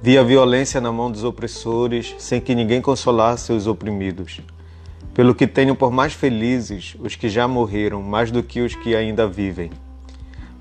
Vi 0.02 0.18
a 0.18 0.22
violência 0.22 0.82
na 0.82 0.92
mão 0.92 1.10
dos 1.10 1.24
opressores 1.24 2.14
sem 2.18 2.42
que 2.42 2.54
ninguém 2.54 2.82
consolasse 2.82 3.54
os 3.54 3.68
oprimidos. 3.68 4.42
Pelo 5.14 5.34
que 5.34 5.48
tenho 5.48 5.78
por 5.78 5.94
mais 5.94 6.12
felizes 6.12 6.98
os 7.00 7.16
que 7.16 7.30
já 7.30 7.48
morreram, 7.48 8.02
mais 8.04 8.32
do 8.32 8.44
que 8.44 8.60
os 8.60 8.76
que 8.76 8.98
ainda 8.98 9.26
vivem. 9.26 9.70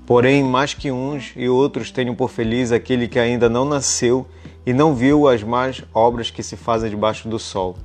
Porém, 0.05 0.45
mais 0.45 0.73
que 0.73 0.93
uns 0.93 1.33
e 1.35 1.49
outros 1.49 1.91
tenham 1.91 2.15
por 2.15 2.29
feliz 2.29 2.71
aquele 2.71 3.09
que 3.09 3.19
ainda 3.19 3.49
não 3.49 3.65
nasceu 3.65 4.25
e 4.65 4.71
não 4.71 4.95
viu 4.95 5.27
as 5.27 5.43
más 5.43 5.83
obras 5.93 6.31
que 6.31 6.41
se 6.41 6.55
fazem 6.55 6.89
debaixo 6.89 7.27
do 7.27 7.37
sol. 7.37 7.75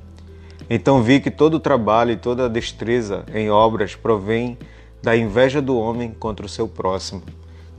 Então 0.69 1.03
vi 1.03 1.19
que 1.19 1.29
todo 1.29 1.55
o 1.55 1.59
trabalho 1.59 2.11
e 2.11 2.15
toda 2.15 2.45
a 2.45 2.47
destreza 2.47 3.25
em 3.33 3.49
obras 3.49 3.95
provém 3.95 4.57
da 5.03 5.17
inveja 5.17 5.61
do 5.61 5.77
homem 5.77 6.15
contra 6.17 6.45
o 6.45 6.49
seu 6.49 6.65
próximo. 6.65 7.21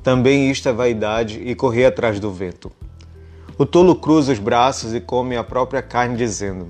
Também 0.02 0.50
isto 0.50 0.68
é 0.68 0.72
vaidade 0.74 1.40
e 1.40 1.54
correr 1.54 1.86
atrás 1.86 2.20
do 2.20 2.30
vento. 2.30 2.70
O 3.56 3.64
tolo 3.64 3.96
cruza 3.96 4.30
os 4.30 4.38
braços 4.38 4.92
e 4.92 5.00
come 5.00 5.34
a 5.34 5.42
própria 5.42 5.80
carne, 5.80 6.18
dizendo: 6.18 6.68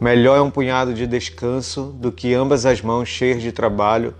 Melhor 0.00 0.38
é 0.38 0.40
um 0.40 0.50
punhado 0.50 0.94
de 0.94 1.06
descanso 1.06 1.94
do 1.98 2.10
que 2.10 2.32
ambas 2.32 2.64
as 2.64 2.80
mãos 2.80 3.06
cheias 3.06 3.42
de 3.42 3.52
trabalho 3.52 4.14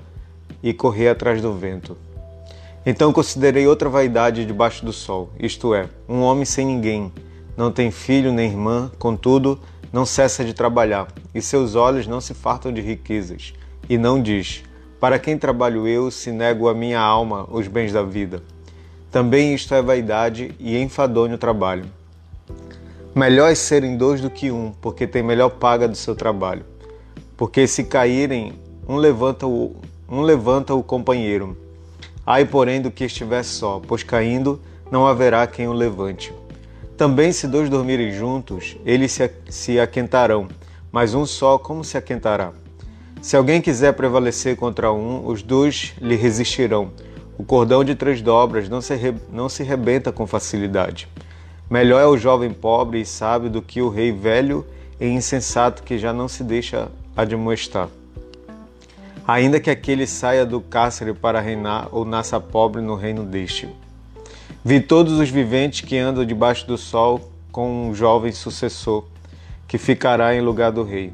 e 0.62 0.74
correr 0.74 1.08
atrás 1.08 1.40
do 1.40 1.54
vento. 1.54 1.96
Então 2.84 3.12
considerei 3.12 3.66
outra 3.66 3.88
vaidade 3.88 4.44
debaixo 4.44 4.84
do 4.84 4.92
sol, 4.92 5.30
isto 5.38 5.74
é, 5.74 5.88
um 6.08 6.20
homem 6.20 6.44
sem 6.44 6.66
ninguém, 6.66 7.12
não 7.56 7.70
tem 7.70 7.90
filho 7.90 8.32
nem 8.32 8.50
irmã, 8.50 8.90
contudo, 8.98 9.58
não 9.92 10.04
cessa 10.04 10.44
de 10.44 10.52
trabalhar, 10.52 11.06
e 11.34 11.40
seus 11.40 11.76
olhos 11.76 12.06
não 12.06 12.20
se 12.20 12.34
fartam 12.34 12.72
de 12.72 12.80
riquezas, 12.80 13.54
e 13.88 13.96
não 13.96 14.20
diz: 14.20 14.64
Para 15.02 15.18
quem 15.18 15.36
trabalho 15.36 15.88
eu, 15.88 16.12
se 16.12 16.30
nego 16.30 16.68
a 16.68 16.74
minha 16.74 17.00
alma 17.00 17.48
os 17.50 17.66
bens 17.66 17.92
da 17.92 18.04
vida? 18.04 18.40
Também 19.10 19.52
isto 19.52 19.74
é 19.74 19.82
vaidade 19.82 20.54
e 20.60 20.78
enfadonho 20.78 21.36
trabalho. 21.36 21.86
Melhor 23.12 23.50
é 23.50 23.54
serem 23.56 23.96
dois 23.96 24.20
do 24.20 24.30
que 24.30 24.52
um, 24.52 24.70
porque 24.80 25.04
tem 25.04 25.20
melhor 25.20 25.50
paga 25.50 25.88
do 25.88 25.96
seu 25.96 26.14
trabalho. 26.14 26.64
Porque 27.36 27.66
se 27.66 27.82
caírem, 27.82 28.52
um 28.88 28.94
levanta 28.94 29.44
o, 29.44 29.74
um 30.08 30.20
levanta 30.20 30.72
o 30.72 30.84
companheiro. 30.84 31.56
Ai, 32.24 32.44
porém, 32.44 32.80
do 32.80 32.88
que 32.88 33.02
estiver 33.02 33.42
só, 33.42 33.82
pois 33.84 34.04
caindo 34.04 34.60
não 34.88 35.04
haverá 35.04 35.44
quem 35.48 35.66
o 35.66 35.72
levante. 35.72 36.32
Também, 36.96 37.32
se 37.32 37.48
dois 37.48 37.68
dormirem 37.68 38.12
juntos, 38.12 38.76
eles 38.86 39.10
se, 39.10 39.28
se 39.50 39.80
aquentarão, 39.80 40.46
mas 40.92 41.12
um 41.12 41.26
só, 41.26 41.58
como 41.58 41.82
se 41.82 41.98
aquentará? 41.98 42.52
Se 43.22 43.36
alguém 43.36 43.60
quiser 43.60 43.92
prevalecer 43.92 44.56
contra 44.56 44.92
um, 44.92 45.24
os 45.24 45.44
dois 45.44 45.94
lhe 46.00 46.16
resistirão. 46.16 46.90
O 47.38 47.44
cordão 47.44 47.84
de 47.84 47.94
três 47.94 48.20
dobras 48.20 48.68
não 48.68 48.80
se, 48.80 48.96
re, 48.96 49.14
não 49.30 49.48
se 49.48 49.62
rebenta 49.62 50.10
com 50.10 50.26
facilidade. 50.26 51.08
Melhor 51.70 52.00
é 52.00 52.06
o 52.06 52.18
jovem 52.18 52.52
pobre 52.52 53.00
e 53.00 53.06
sábio 53.06 53.48
do 53.48 53.62
que 53.62 53.80
o 53.80 53.88
rei 53.88 54.10
velho 54.10 54.66
e 55.00 55.06
insensato 55.06 55.84
que 55.84 55.98
já 55.98 56.12
não 56.12 56.26
se 56.26 56.42
deixa 56.42 56.88
admoestar. 57.16 57.88
Ainda 59.24 59.60
que 59.60 59.70
aquele 59.70 60.04
saia 60.04 60.44
do 60.44 60.60
cárcere 60.60 61.14
para 61.14 61.40
reinar 61.40 61.88
ou 61.92 62.04
nasça 62.04 62.40
pobre 62.40 62.82
no 62.82 62.96
reino 62.96 63.24
deste. 63.24 63.68
Vi 64.64 64.80
todos 64.80 65.12
os 65.20 65.30
viventes 65.30 65.82
que 65.82 65.96
andam 65.96 66.24
debaixo 66.24 66.66
do 66.66 66.76
sol 66.76 67.20
com 67.52 67.88
um 67.88 67.94
jovem 67.94 68.32
sucessor, 68.32 69.04
que 69.68 69.78
ficará 69.78 70.34
em 70.34 70.40
lugar 70.40 70.72
do 70.72 70.82
rei. 70.82 71.12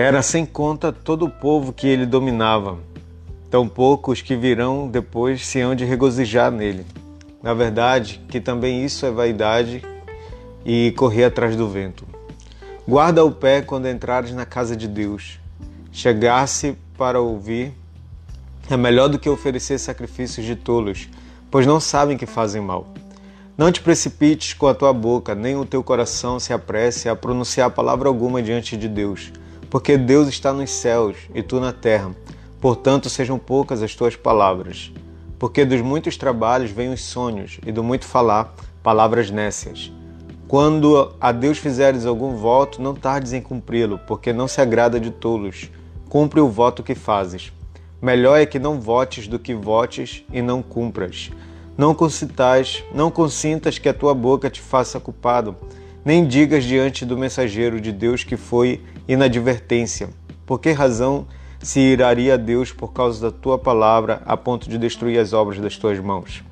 Era 0.00 0.22
sem 0.22 0.46
conta 0.46 0.92
todo 0.92 1.24
o 1.24 1.28
povo 1.28 1.72
que 1.72 1.84
ele 1.84 2.06
dominava, 2.06 2.78
tampouco 3.50 4.12
os 4.12 4.22
que 4.22 4.36
virão 4.36 4.86
depois 4.86 5.44
se 5.44 5.58
hão 5.58 5.74
de 5.74 5.84
regozijar 5.84 6.52
nele. 6.52 6.86
Na 7.42 7.52
verdade, 7.52 8.24
que 8.28 8.40
também 8.40 8.84
isso 8.84 9.04
é 9.04 9.10
vaidade 9.10 9.82
e 10.64 10.94
correr 10.96 11.24
atrás 11.24 11.56
do 11.56 11.68
vento. 11.68 12.06
Guarda 12.86 13.24
o 13.24 13.32
pé 13.32 13.60
quando 13.60 13.88
entrares 13.88 14.30
na 14.30 14.46
casa 14.46 14.76
de 14.76 14.86
Deus. 14.86 15.40
Chegar-se 15.90 16.78
para 16.96 17.20
ouvir 17.20 17.74
é 18.70 18.76
melhor 18.76 19.08
do 19.08 19.18
que 19.18 19.28
oferecer 19.28 19.80
sacrifícios 19.80 20.46
de 20.46 20.54
tolos, 20.54 21.08
pois 21.50 21.66
não 21.66 21.80
sabem 21.80 22.16
que 22.16 22.24
fazem 22.24 22.62
mal. 22.62 22.86
Não 23.56 23.72
te 23.72 23.80
precipites 23.80 24.54
com 24.54 24.68
a 24.68 24.74
tua 24.74 24.92
boca, 24.92 25.34
nem 25.34 25.56
o 25.56 25.64
teu 25.64 25.82
coração 25.82 26.38
se 26.38 26.52
apresse 26.52 27.08
a 27.08 27.16
pronunciar 27.16 27.72
palavra 27.72 28.06
alguma 28.08 28.40
diante 28.40 28.76
de 28.76 28.86
Deus, 28.86 29.32
porque 29.70 29.96
Deus 29.96 30.28
está 30.28 30.52
nos 30.52 30.70
céus 30.70 31.16
e 31.34 31.42
tu 31.42 31.60
na 31.60 31.72
terra. 31.72 32.14
Portanto, 32.60 33.08
sejam 33.08 33.38
poucas 33.38 33.82
as 33.82 33.94
tuas 33.94 34.16
palavras 34.16 34.92
porque 35.38 35.64
dos 35.64 35.80
muitos 35.80 36.16
trabalhos 36.16 36.70
vêm 36.70 36.92
os 36.92 37.02
sonhos, 37.02 37.58
e 37.64 37.70
do 37.70 37.82
muito 37.82 38.04
falar, 38.04 38.54
palavras 38.82 39.30
nécias. 39.30 39.92
Quando 40.48 41.14
a 41.20 41.30
Deus 41.30 41.58
fizeres 41.58 42.06
algum 42.06 42.34
voto, 42.34 42.82
não 42.82 42.94
tardes 42.94 43.32
em 43.32 43.40
cumpri-lo, 43.40 44.00
porque 44.06 44.32
não 44.32 44.48
se 44.48 44.60
agrada 44.60 44.98
de 44.98 45.10
tolos. 45.10 45.70
Cumpre 46.08 46.40
o 46.40 46.48
voto 46.48 46.82
que 46.82 46.94
fazes. 46.94 47.52
Melhor 48.00 48.40
é 48.40 48.46
que 48.46 48.58
não 48.58 48.80
votes 48.80 49.28
do 49.28 49.38
que 49.38 49.54
votes 49.54 50.24
e 50.32 50.40
não 50.40 50.62
cumpras. 50.62 51.30
Não 51.76 51.94
consintas, 51.94 52.82
não 52.94 53.10
consintas 53.10 53.78
que 53.78 53.88
a 53.88 53.94
tua 53.94 54.14
boca 54.14 54.48
te 54.48 54.60
faça 54.60 54.98
culpado, 54.98 55.54
nem 56.08 56.26
digas 56.26 56.64
diante 56.64 57.04
do 57.04 57.18
mensageiro 57.18 57.78
de 57.78 57.92
Deus 57.92 58.24
que 58.24 58.34
foi 58.34 58.82
inadvertência. 59.06 60.08
Por 60.46 60.58
que 60.58 60.72
razão 60.72 61.26
se 61.60 61.80
iraria 61.80 62.32
a 62.32 62.36
Deus 62.38 62.72
por 62.72 62.94
causa 62.94 63.30
da 63.30 63.30
tua 63.30 63.58
palavra 63.58 64.22
a 64.24 64.34
ponto 64.34 64.70
de 64.70 64.78
destruir 64.78 65.18
as 65.18 65.34
obras 65.34 65.60
das 65.60 65.76
tuas 65.76 66.00
mãos. 66.00 66.42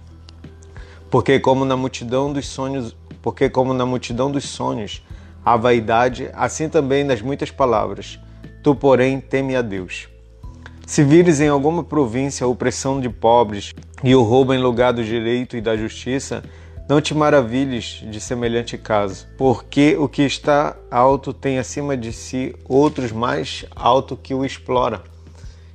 Porque 1.10 1.40
como 1.40 1.64
na 1.64 1.74
multidão 1.74 2.34
dos 2.34 2.46
sonhos, 2.46 2.94
porque 3.22 3.48
como 3.48 3.72
na 3.72 3.86
multidão 3.86 4.30
dos 4.30 4.44
sonhos 4.44 5.02
há 5.42 5.56
vaidade, 5.56 6.28
assim 6.34 6.68
também 6.68 7.02
nas 7.02 7.22
muitas 7.22 7.50
palavras. 7.50 8.20
Tu, 8.62 8.74
porém, 8.74 9.20
teme 9.22 9.56
a 9.56 9.62
Deus. 9.62 10.06
Se 10.86 11.02
vires 11.02 11.40
em 11.40 11.48
alguma 11.48 11.82
província 11.82 12.44
a 12.44 12.48
opressão 12.48 13.00
de 13.00 13.08
pobres 13.08 13.72
e 14.04 14.14
o 14.14 14.22
roubo 14.22 14.52
em 14.52 14.58
lugar 14.58 14.92
do 14.92 15.02
direito 15.02 15.56
e 15.56 15.62
da 15.62 15.74
justiça, 15.74 16.42
não 16.88 17.00
te 17.00 17.12
maravilhes 17.14 18.04
de 18.08 18.20
semelhante 18.20 18.78
caso, 18.78 19.26
porque 19.36 19.96
o 19.98 20.08
que 20.08 20.22
está 20.22 20.76
alto 20.90 21.32
tem 21.32 21.58
acima 21.58 21.96
de 21.96 22.12
si 22.12 22.54
outros 22.64 23.10
mais 23.10 23.64
alto 23.74 24.16
que 24.16 24.32
o 24.32 24.44
explora, 24.44 25.02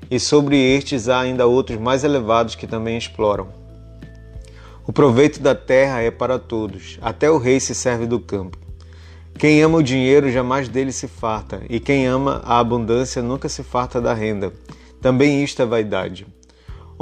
e 0.09 0.19
sobre 0.19 0.57
estes 0.57 1.09
há 1.09 1.19
ainda 1.19 1.45
outros 1.45 1.77
mais 1.77 2.03
elevados 2.03 2.55
que 2.55 2.65
também 2.65 2.97
exploram. 2.97 3.49
O 4.87 4.93
proveito 4.93 5.41
da 5.41 5.53
terra 5.53 6.01
é 6.01 6.09
para 6.09 6.39
todos, 6.39 6.97
até 7.01 7.29
o 7.29 7.37
rei 7.37 7.59
se 7.59 7.75
serve 7.75 8.05
do 8.05 8.19
campo. 8.19 8.57
Quem 9.37 9.61
ama 9.61 9.79
o 9.79 9.83
dinheiro 9.83 10.31
jamais 10.31 10.69
dele 10.69 10.91
se 10.91 11.07
farta, 11.07 11.61
e 11.69 11.79
quem 11.79 12.07
ama 12.07 12.41
a 12.45 12.59
abundância 12.59 13.21
nunca 13.21 13.49
se 13.49 13.63
farta 13.63 13.99
da 13.99 14.13
renda. 14.13 14.53
Também 15.01 15.43
isto 15.43 15.61
é 15.61 15.65
vaidade. 15.65 16.27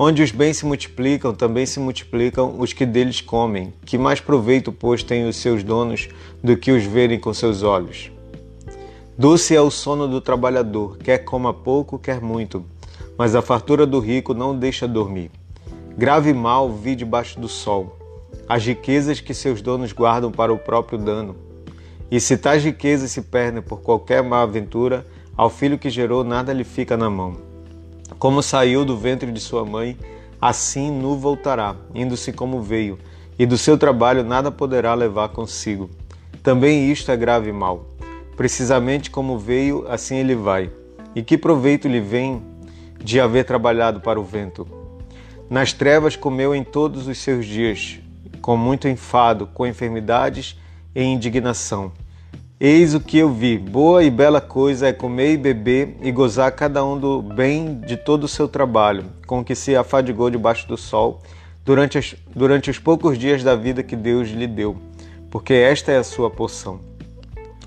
Onde 0.01 0.23
os 0.23 0.31
bens 0.31 0.55
se 0.55 0.65
multiplicam, 0.65 1.33
também 1.33 1.65
se 1.65 1.77
multiplicam 1.77 2.55
os 2.57 2.71
que 2.71 2.85
deles 2.85 3.19
comem. 3.19 3.73
Que 3.83 3.97
mais 3.97 4.21
proveito, 4.21 4.71
pois, 4.71 5.03
têm 5.03 5.27
os 5.27 5.35
seus 5.35 5.61
donos 5.61 6.07
do 6.41 6.55
que 6.55 6.71
os 6.71 6.85
verem 6.85 7.19
com 7.19 7.33
seus 7.33 7.63
olhos? 7.63 8.09
Doce 9.17 9.53
é 9.53 9.59
o 9.59 9.69
sono 9.69 10.07
do 10.07 10.21
trabalhador, 10.21 10.97
quer 10.99 11.17
coma 11.17 11.53
pouco, 11.53 11.99
quer 11.99 12.21
muito, 12.21 12.63
mas 13.17 13.35
a 13.35 13.41
fartura 13.41 13.85
do 13.85 13.99
rico 13.99 14.33
não 14.33 14.57
deixa 14.57 14.87
dormir. 14.87 15.31
Grave 15.97 16.33
mal 16.33 16.71
vi 16.71 16.95
debaixo 16.95 17.37
do 17.37 17.49
sol, 17.49 17.97
as 18.47 18.65
riquezas 18.65 19.19
que 19.19 19.33
seus 19.33 19.61
donos 19.61 19.91
guardam 19.91 20.31
para 20.31 20.53
o 20.53 20.57
próprio 20.57 20.97
dano. 20.97 21.35
E 22.09 22.21
se 22.21 22.37
tais 22.37 22.63
riquezas 22.63 23.11
se 23.11 23.23
perdem 23.23 23.61
por 23.61 23.81
qualquer 23.81 24.23
má 24.23 24.43
aventura, 24.43 25.05
ao 25.35 25.49
filho 25.49 25.77
que 25.77 25.89
gerou 25.89 26.23
nada 26.23 26.53
lhe 26.53 26.63
fica 26.63 26.95
na 26.95 27.09
mão. 27.09 27.48
Como 28.19 28.43
saiu 28.43 28.83
do 28.83 28.97
ventre 28.97 29.31
de 29.31 29.39
sua 29.39 29.63
mãe, 29.63 29.97
assim 30.41 30.91
nu 30.91 31.15
voltará, 31.15 31.73
indo-se 31.95 32.33
como 32.33 32.61
veio, 32.61 32.99
e 33.39 33.45
do 33.45 33.57
seu 33.57 33.77
trabalho 33.77 34.25
nada 34.25 34.51
poderá 34.51 34.93
levar 34.93 35.29
consigo. 35.29 35.89
Também 36.43 36.91
isto 36.91 37.09
é 37.13 37.15
grave 37.15 37.53
mal. 37.53 37.85
Precisamente 38.35 39.09
como 39.09 39.39
veio, 39.39 39.85
assim 39.87 40.17
ele 40.17 40.35
vai. 40.35 40.69
E 41.15 41.23
que 41.23 41.37
proveito 41.37 41.87
lhe 41.87 42.01
vem 42.01 42.43
de 43.01 43.21
haver 43.21 43.45
trabalhado 43.45 44.01
para 44.01 44.19
o 44.19 44.23
vento? 44.23 44.67
Nas 45.49 45.71
trevas 45.71 46.17
comeu 46.17 46.53
em 46.53 46.63
todos 46.63 47.07
os 47.07 47.17
seus 47.19 47.45
dias, 47.45 47.99
com 48.41 48.57
muito 48.57 48.89
enfado, 48.89 49.47
com 49.47 49.65
enfermidades 49.65 50.59
e 50.93 51.01
indignação. 51.01 51.93
Eis 52.61 52.93
o 52.93 52.99
que 52.99 53.17
eu 53.17 53.31
vi: 53.31 53.57
boa 53.57 54.03
e 54.03 54.11
bela 54.11 54.41
coisa 54.41 54.89
é 54.89 54.91
comer 54.91 55.31
e 55.31 55.37
beber 55.37 55.95
e 56.01 56.11
gozar 56.11 56.51
cada 56.51 56.83
um 56.83 56.99
do 56.99 57.21
bem 57.21 57.79
de 57.79 57.95
todo 57.95 58.25
o 58.25 58.27
seu 58.27 58.49
trabalho, 58.49 59.05
com 59.25 59.41
que 59.41 59.55
se 59.55 59.77
afadigou 59.77 60.29
debaixo 60.29 60.67
do 60.67 60.75
sol, 60.75 61.21
durante, 61.63 61.97
as, 61.97 62.15
durante 62.35 62.69
os 62.69 62.77
poucos 62.77 63.17
dias 63.17 63.43
da 63.43 63.55
vida 63.55 63.81
que 63.81 63.95
Deus 63.95 64.27
lhe 64.27 64.45
deu, 64.45 64.75
porque 65.31 65.53
esta 65.53 65.93
é 65.93 65.99
a 65.99 66.03
sua 66.03 66.29
porção. 66.29 66.81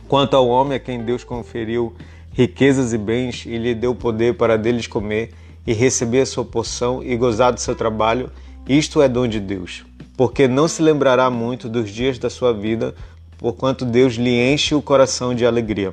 Quanto 0.07 0.37
ao 0.37 0.47
homem 0.47 0.77
a 0.77 0.79
quem 0.79 1.03
Deus 1.03 1.25
conferiu 1.25 1.95
riquezas 2.31 2.93
e 2.93 2.99
bens 2.99 3.47
e 3.47 3.57
lhe 3.57 3.75
deu 3.75 3.95
poder 3.95 4.35
para 4.35 4.59
deles 4.59 4.87
comer 4.87 5.31
e 5.67 5.73
receber 5.73 6.21
a 6.21 6.27
sua 6.27 6.45
porção 6.45 7.03
e 7.03 7.17
gozar 7.17 7.51
do 7.51 7.61
seu 7.61 7.75
trabalho, 7.75 8.31
isto 8.69 9.01
é 9.01 9.09
dom 9.09 9.27
de 9.27 9.41
Deus, 9.41 9.87
porque 10.19 10.47
não 10.47 10.69
se 10.69 10.83
lembrará 10.83 11.31
muito 11.31 11.67
dos 11.67 11.91
dias 11.91 12.19
da 12.19 12.29
sua 12.29 12.53
vida 12.53 12.95
porquanto 13.43 13.85
Deus 13.85 14.15
lhe 14.15 14.41
enche 14.53 14.73
o 14.73 14.81
coração 14.81 15.35
de 15.35 15.45
alegria. 15.45 15.93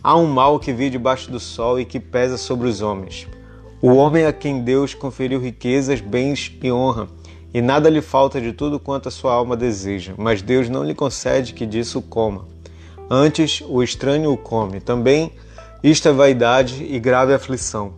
Há 0.00 0.16
um 0.16 0.28
mal 0.28 0.60
que 0.60 0.72
vive 0.72 0.90
debaixo 0.90 1.28
do 1.28 1.40
sol 1.40 1.80
e 1.80 1.84
que 1.84 1.98
pesa 1.98 2.36
sobre 2.36 2.68
os 2.68 2.80
homens. 2.80 3.26
O 3.82 3.88
homem 3.96 4.24
a 4.24 4.32
quem 4.32 4.62
Deus 4.62 4.94
conferiu 4.94 5.40
riquezas, 5.40 6.00
bens 6.00 6.56
e 6.62 6.70
honra, 6.70 7.08
e 7.52 7.60
nada 7.60 7.90
lhe 7.90 8.00
falta 8.00 8.40
de 8.40 8.52
tudo 8.52 8.78
quanto 8.78 9.08
a 9.08 9.10
sua 9.10 9.34
alma 9.34 9.56
deseja, 9.56 10.14
mas 10.16 10.42
Deus 10.42 10.68
não 10.68 10.84
lhe 10.84 10.94
concede 10.94 11.52
que 11.54 11.66
disso 11.66 12.00
coma. 12.00 12.46
Antes, 13.10 13.60
o 13.68 13.82
estranho 13.82 14.32
o 14.32 14.36
come. 14.36 14.80
Também 14.80 15.32
Isto 15.82 16.08
é 16.08 16.12
vaidade 16.12 16.84
e 16.84 17.00
grave 17.00 17.32
aflição. 17.32 17.94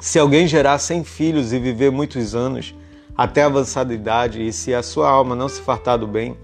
Se 0.00 0.18
alguém 0.18 0.48
gerar 0.48 0.78
cem 0.78 1.04
filhos 1.04 1.52
e 1.52 1.58
viver 1.58 1.92
muitos 1.92 2.34
anos, 2.34 2.74
até 3.14 3.42
avançada 3.42 3.92
idade, 3.92 4.44
e 4.44 4.50
se 4.50 4.74
a 4.74 4.82
sua 4.82 5.10
alma 5.10 5.36
não 5.36 5.46
se 5.46 5.60
fartar 5.60 5.98
do 5.98 6.06
bem, 6.06 6.34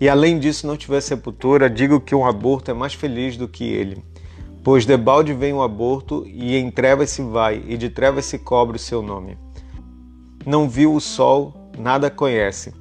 e 0.00 0.08
além 0.08 0.38
disso 0.38 0.66
não 0.66 0.76
tiver 0.76 1.00
sepultura, 1.00 1.70
digo 1.70 2.00
que 2.00 2.14
um 2.14 2.26
aborto 2.26 2.70
é 2.70 2.74
mais 2.74 2.92
feliz 2.92 3.36
do 3.36 3.48
que 3.48 3.64
ele. 3.64 4.04
Pois 4.62 4.84
debalde 4.84 5.32
vem 5.32 5.52
o 5.52 5.62
aborto, 5.62 6.24
e 6.26 6.56
em 6.56 6.70
trevas 6.70 7.10
se 7.10 7.22
vai, 7.22 7.62
e 7.66 7.76
de 7.76 7.88
trevas 7.88 8.26
se 8.26 8.38
cobre 8.38 8.76
o 8.76 8.80
seu 8.80 9.00
nome. 9.00 9.38
Não 10.44 10.68
viu 10.68 10.94
o 10.94 11.00
sol, 11.00 11.70
nada 11.78 12.10
conhece. 12.10 12.74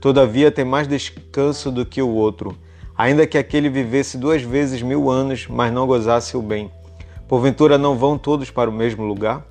Todavia 0.00 0.50
tem 0.50 0.64
mais 0.64 0.88
descanso 0.88 1.70
do 1.70 1.84
que 1.84 2.00
o 2.00 2.08
outro, 2.08 2.56
ainda 2.96 3.26
que 3.26 3.36
aquele 3.36 3.68
vivesse 3.68 4.16
duas 4.16 4.42
vezes 4.42 4.82
mil 4.82 5.10
anos, 5.10 5.46
mas 5.48 5.72
não 5.72 5.86
gozasse 5.86 6.36
o 6.36 6.42
bem. 6.42 6.70
Porventura 7.28 7.76
não 7.76 7.96
vão 7.96 8.16
todos 8.16 8.50
para 8.50 8.70
o 8.70 8.72
mesmo 8.72 9.04
lugar? 9.04 9.46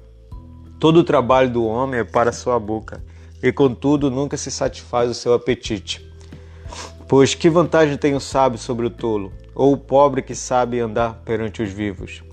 Todo 0.79 0.97
o 0.97 1.03
trabalho 1.03 1.49
do 1.49 1.65
homem 1.65 1.99
é 1.99 2.03
para 2.03 2.31
sua 2.31 2.59
boca, 2.59 3.03
e 3.43 3.51
contudo 3.51 4.09
nunca 4.09 4.35
se 4.37 4.49
satisfaz 4.49 5.09
o 5.09 5.13
seu 5.13 5.33
apetite. 5.33 6.10
Pois 7.11 7.35
que 7.35 7.49
vantagem 7.49 7.97
tem 7.97 8.15
o 8.15 8.21
sábio 8.21 8.57
sobre 8.57 8.85
o 8.85 8.89
tolo, 8.89 9.33
ou 9.53 9.73
o 9.73 9.77
pobre 9.77 10.21
que 10.21 10.33
sabe 10.33 10.79
andar 10.79 11.15
perante 11.25 11.61
os 11.61 11.69
vivos? 11.69 12.23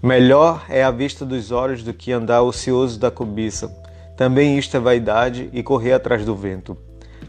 Melhor 0.00 0.64
é 0.68 0.84
a 0.84 0.92
vista 0.92 1.26
dos 1.26 1.50
olhos 1.50 1.82
do 1.82 1.92
que 1.92 2.12
andar 2.12 2.42
ocioso 2.42 2.96
da 2.96 3.10
cobiça. 3.10 3.76
Também 4.16 4.56
isto 4.56 4.76
é 4.76 4.78
vaidade 4.78 5.50
e 5.52 5.64
correr 5.64 5.94
atrás 5.94 6.24
do 6.24 6.36
vento. 6.36 6.76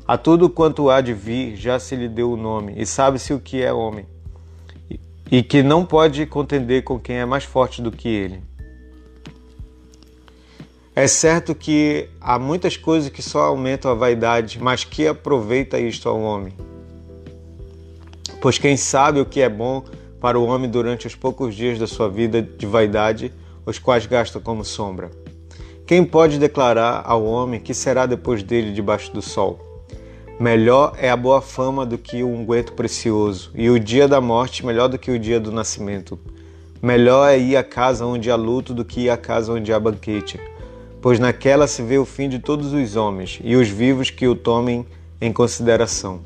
A 0.07 0.15
tudo 0.15 0.47
quanto 0.47 0.91
há 0.91 1.01
de 1.01 1.11
vir 1.11 1.55
já 1.55 1.79
se 1.79 1.95
lhe 1.95 2.07
deu 2.07 2.31
o 2.31 2.37
nome, 2.37 2.75
e 2.77 2.85
sabe-se 2.85 3.33
o 3.33 3.39
que 3.39 3.63
é 3.63 3.73
homem, 3.73 4.05
e 5.31 5.41
que 5.41 5.63
não 5.63 5.83
pode 5.83 6.23
contender 6.27 6.83
com 6.83 6.99
quem 6.99 7.15
é 7.15 7.25
mais 7.25 7.45
forte 7.45 7.81
do 7.81 7.91
que 7.91 8.07
ele. 8.07 8.43
É 10.97 11.07
certo 11.07 11.53
que 11.53 12.07
há 12.21 12.39
muitas 12.39 12.77
coisas 12.77 13.09
que 13.09 13.21
só 13.21 13.41
aumentam 13.41 13.91
a 13.91 13.93
vaidade, 13.93 14.59
mas 14.61 14.85
que 14.85 15.05
aproveita 15.05 15.77
isto 15.77 16.07
ao 16.07 16.21
homem? 16.21 16.53
Pois 18.39 18.57
quem 18.57 18.77
sabe 18.77 19.19
o 19.19 19.25
que 19.25 19.41
é 19.41 19.49
bom 19.49 19.83
para 20.21 20.39
o 20.39 20.45
homem 20.45 20.69
durante 20.69 21.05
os 21.05 21.13
poucos 21.13 21.53
dias 21.53 21.77
da 21.77 21.85
sua 21.85 22.07
vida 22.07 22.41
de 22.41 22.65
vaidade, 22.65 23.33
os 23.65 23.77
quais 23.77 24.05
gasta 24.05 24.39
como 24.39 24.63
sombra? 24.63 25.11
Quem 25.85 26.01
pode 26.01 26.39
declarar 26.39 27.03
ao 27.05 27.25
homem 27.25 27.59
que 27.59 27.73
será 27.73 28.05
depois 28.05 28.41
dele 28.41 28.71
debaixo 28.71 29.11
do 29.11 29.21
sol? 29.21 29.59
Melhor 30.39 30.93
é 30.97 31.09
a 31.09 31.17
boa 31.17 31.41
fama 31.41 31.85
do 31.85 31.97
que 31.97 32.23
o 32.23 32.29
unguento 32.29 32.71
precioso, 32.71 33.51
e 33.53 33.69
o 33.69 33.77
dia 33.77 34.07
da 34.07 34.21
morte 34.21 34.65
melhor 34.65 34.87
do 34.87 34.97
que 34.97 35.11
o 35.11 35.19
dia 35.19 35.41
do 35.41 35.51
nascimento. 35.51 36.17
Melhor 36.81 37.27
é 37.27 37.37
ir 37.37 37.57
à 37.57 37.63
casa 37.65 38.05
onde 38.05 38.31
há 38.31 38.37
luto 38.37 38.73
do 38.73 38.85
que 38.85 39.01
ir 39.01 39.09
à 39.09 39.17
casa 39.17 39.51
onde 39.51 39.73
há 39.73 39.79
banquete 39.79 40.39
pois 41.05 41.19
naquela 41.19 41.67
se 41.67 41.83
vê 41.83 41.99
o 41.99 42.03
fim 42.03 42.27
de 42.27 42.39
todos 42.39 42.73
os 42.73 42.95
homens 42.95 43.39
e 43.43 43.55
os 43.55 43.69
vivos 43.69 44.09
que 44.09 44.27
o 44.27 44.33
tomem 44.33 44.87
em 45.21 45.31
consideração. 45.31 46.21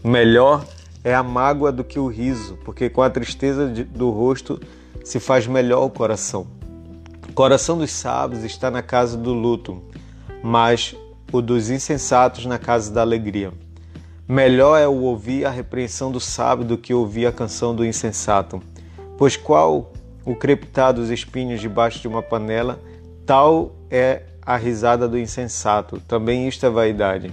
Melhor 0.00 0.64
é 1.02 1.12
a 1.12 1.24
mágoa 1.24 1.72
do 1.72 1.82
que 1.82 1.98
o 1.98 2.06
riso, 2.06 2.56
porque 2.64 2.88
com 2.88 3.02
a 3.02 3.10
tristeza 3.10 3.66
do 3.66 4.10
rosto 4.10 4.60
se 5.02 5.18
faz 5.18 5.48
melhor 5.48 5.84
o 5.84 5.90
coração. 5.90 6.46
O 7.28 7.32
coração 7.32 7.76
dos 7.76 7.90
sábios 7.90 8.44
está 8.44 8.70
na 8.70 8.80
casa 8.80 9.16
do 9.16 9.32
luto, 9.32 9.82
mas 10.40 10.94
o 11.32 11.42
dos 11.42 11.68
insensatos 11.68 12.46
na 12.46 12.60
casa 12.60 12.92
da 12.92 13.00
alegria. 13.00 13.52
Melhor 14.28 14.78
é 14.78 14.86
o 14.86 15.00
ouvir 15.00 15.46
a 15.46 15.50
repreensão 15.50 16.12
do 16.12 16.20
sábio 16.20 16.64
do 16.64 16.78
que 16.78 16.94
ouvir 16.94 17.26
a 17.26 17.32
canção 17.32 17.74
do 17.74 17.84
insensato. 17.84 18.62
Pois 19.18 19.36
qual 19.36 19.92
o 20.24 20.36
crepitar 20.36 20.94
dos 20.94 21.10
espinhos 21.10 21.60
debaixo 21.60 21.98
de 21.98 22.06
uma 22.06 22.22
panela 22.22 22.78
Tal 23.26 23.74
é 23.90 24.22
a 24.42 24.54
risada 24.58 25.08
do 25.08 25.18
insensato, 25.18 25.98
também 26.00 26.46
isto 26.46 26.66
é 26.66 26.68
vaidade. 26.68 27.32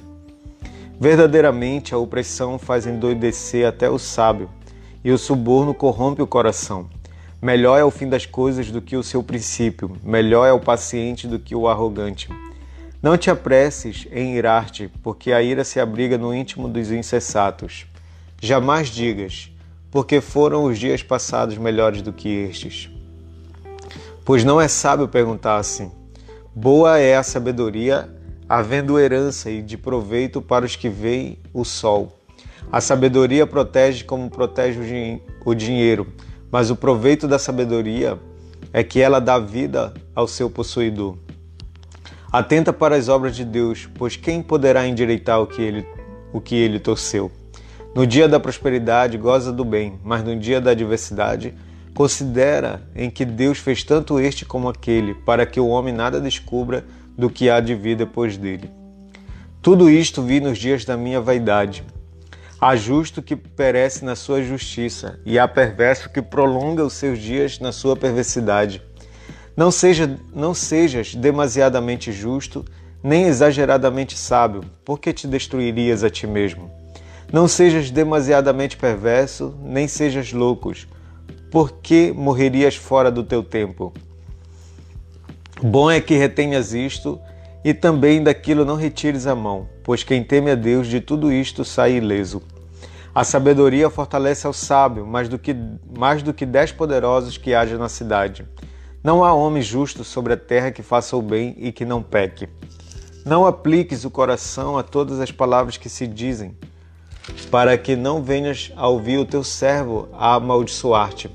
Verdadeiramente 0.97 1.93
a 1.93 1.97
opressão 1.97 2.58
faz 2.58 2.88
endoidecer 2.88 3.67
até 3.67 3.89
o 3.89 3.99
sábio, 3.99 4.49
e 5.04 5.12
o 5.12 5.17
suborno 5.17 5.73
corrompe 5.73 6.21
o 6.21 6.27
coração. 6.27 6.88
Melhor 7.41 7.77
é 7.77 7.84
o 7.84 7.91
fim 7.91 8.08
das 8.08 8.25
coisas 8.25 8.71
do 8.71 8.82
que 8.82 8.95
o 8.95 9.04
seu 9.04 9.21
princípio, 9.21 9.97
melhor 10.01 10.45
é 10.45 10.54
o 10.54 10.62
paciente 10.62 11.27
do 11.27 11.38
que 11.38 11.56
o 11.56 11.67
arrogante. 11.67 12.30
Não 13.01 13.17
te 13.17 13.30
apresses 13.30 14.08
em 14.13 14.36
irar-te, 14.36 14.89
porque 15.04 15.34
a 15.34 15.41
ira 15.41 15.65
se 15.65 15.77
abriga 15.77 16.17
no 16.17 16.34
íntimo 16.34 16.69
dos 16.69 16.89
insensatos. 16.89 17.86
Jamais 18.39 18.88
digas, 18.88 19.51
porque 19.89 20.21
foram 20.21 20.63
os 20.63 20.80
dias 20.80 21.04
passados 21.04 21.58
melhores 21.58 22.01
do 22.01 22.13
que 22.13 22.30
estes. 22.30 22.89
Pois 24.32 24.46
não 24.46 24.62
é 24.62 24.67
sábio 24.70 25.10
perguntar 25.10 25.58
assim. 25.58 25.91
Boa 26.56 26.98
é 26.98 27.17
a 27.17 27.22
sabedoria, 27.22 28.10
havendo 28.48 28.98
herança 28.98 29.52
e 29.52 29.62
de 29.62 29.78
proveito 29.78 30.41
para 30.41 30.63
os 30.63 30.74
que 30.74 30.88
veem 30.88 31.38
o 31.54 31.65
sol. 31.65 32.17
A 32.72 32.80
sabedoria 32.80 33.46
protege 33.46 34.06
como 34.06 34.30
protege 34.30 35.20
o 35.46 35.54
dinheiro, 35.54 36.08
mas 36.50 36.72
o 36.72 36.78
proveito 36.78 37.28
da 37.28 37.38
sabedoria 37.38 38.17
é 38.72 38.82
que 38.86 39.02
ela 39.02 39.20
dá 39.20 39.38
vida 39.38 39.94
ao 40.15 40.30
seu 40.30 40.50
possuidor. 40.50 41.17
Atenta 42.32 42.72
para 42.72 42.96
as 42.96 43.10
obras 43.10 43.36
de 43.36 43.44
Deus, 43.44 43.89
pois 43.96 44.15
quem 44.15 44.41
poderá 44.41 44.88
endireitar 44.88 45.41
o 45.41 45.46
que 45.46 45.62
ele, 45.62 45.86
o 46.32 46.39
que 46.39 46.56
ele 46.56 46.80
torceu? 46.80 47.30
No 47.94 48.08
dia 48.08 48.30
da 48.30 48.39
prosperidade, 48.39 49.17
goza 49.17 49.52
do 49.52 49.65
bem, 49.65 50.00
mas 50.02 50.24
no 50.24 50.39
dia 50.39 50.62
da 50.62 50.72
adversidade, 50.72 51.54
Considera 51.93 52.82
em 52.95 53.10
que 53.10 53.25
Deus 53.25 53.60
fez 53.60 53.84
tanto 53.84 54.19
este 54.19 54.45
como 54.45 54.69
aquele, 54.69 55.13
para 55.13 55.45
que 55.45 55.60
o 55.60 55.67
homem 55.67 55.93
nada 55.93 56.21
descubra 56.21 56.86
do 57.17 57.30
que 57.30 57.49
há 57.49 57.60
de 57.60 57.75
vir 57.75 57.95
depois 57.97 58.38
dele. 58.38 58.71
Tudo 59.62 59.89
isto 59.89 60.21
vi 60.23 60.39
nos 60.39 60.58
dias 60.58 60.86
da 60.86 60.97
minha 60.97 61.21
vaidade. 61.21 61.84
Há 62.60 62.75
justo 62.75 63.21
que 63.21 63.36
perece 63.36 64.06
na 64.06 64.15
sua 64.15 64.41
justiça, 64.41 65.19
e 65.25 65.38
há 65.38 65.47
perverso 65.47 66.10
que 66.10 66.21
prolonga 66.21 66.86
os 66.86 66.93
seus 66.93 67.19
dias 67.19 67.60
na 67.60 67.71
sua 67.71 67.95
perversidade. 67.95 68.82
Não, 69.56 69.69
seja, 69.69 70.17
não 70.34 70.54
sejas 70.54 71.13
demasiadamente 71.13 72.12
justo, 72.12 72.63
nem 73.04 73.25
exageradamente 73.25 74.17
sábio, 74.17 74.63
porque 74.86 75.12
te 75.12 75.27
destruirias 75.27 76.04
a 76.04 76.10
ti 76.10 76.25
mesmo. 76.25 76.71
Não 77.32 77.47
sejas 77.47 77.91
demasiadamente 77.91 78.77
perverso, 78.77 79.56
nem 79.63 79.88
sejas 79.88 80.32
loucos, 80.32 80.88
por 81.52 81.74
que 81.74 82.14
morrerias 82.14 82.78
fora 82.78 83.12
do 83.12 83.26
teu 83.26 83.44
tempo? 83.44 83.92
Bom 85.62 85.92
é 85.92 86.00
que 86.00 86.16
retenhas 86.16 86.74
isto 86.74 87.20
e 87.62 87.74
também 87.74 88.24
daquilo 88.24 88.64
não 88.64 88.78
retires 88.78 89.28
a 89.28 89.36
mão, 89.36 89.68
pois 89.84 90.02
quem 90.02 90.24
teme 90.24 90.50
a 90.50 90.56
Deus 90.56 90.88
de 90.88 91.02
tudo 91.02 91.30
isto 91.30 91.66
sai 91.66 91.98
ileso. 91.98 92.42
A 93.14 93.26
sabedoria 93.26 93.90
fortalece 93.90 94.48
ao 94.48 94.54
sábio 94.54 95.06
mais 95.06 95.28
do 95.28 95.38
que, 95.38 95.54
mais 95.96 96.24
do 96.24 96.34
que 96.34 96.46
dez 96.46 96.72
poderosos 96.72 97.38
que 97.38 97.54
haja 97.54 97.78
na 97.78 97.90
cidade. 97.90 98.48
Não 99.04 99.22
há 99.22 99.34
homem 99.34 99.62
justo 99.62 100.06
sobre 100.06 100.32
a 100.32 100.38
terra 100.38 100.72
que 100.72 100.82
faça 100.82 101.18
o 101.18 101.22
bem 101.22 101.54
e 101.58 101.74
que 101.74 101.84
não 101.84 102.02
peque. 102.02 102.48
Não 103.26 103.46
apliques 103.46 104.06
o 104.06 104.10
coração 104.10 104.78
a 104.78 104.84
todas 104.84 105.20
as 105.20 105.34
palavras 105.34 105.76
que 105.76 105.90
se 105.90 106.08
dizem, 106.08 106.56
para 107.50 107.78
que 107.78 107.96
não 107.96 108.24
venhas 108.24 108.72
a 108.76 108.88
ouvir 108.88 109.18
o 109.18 109.26
teu 109.26 109.44
servo 109.44 110.10
a 110.14 110.36
amaldiçoar-te 110.36 111.30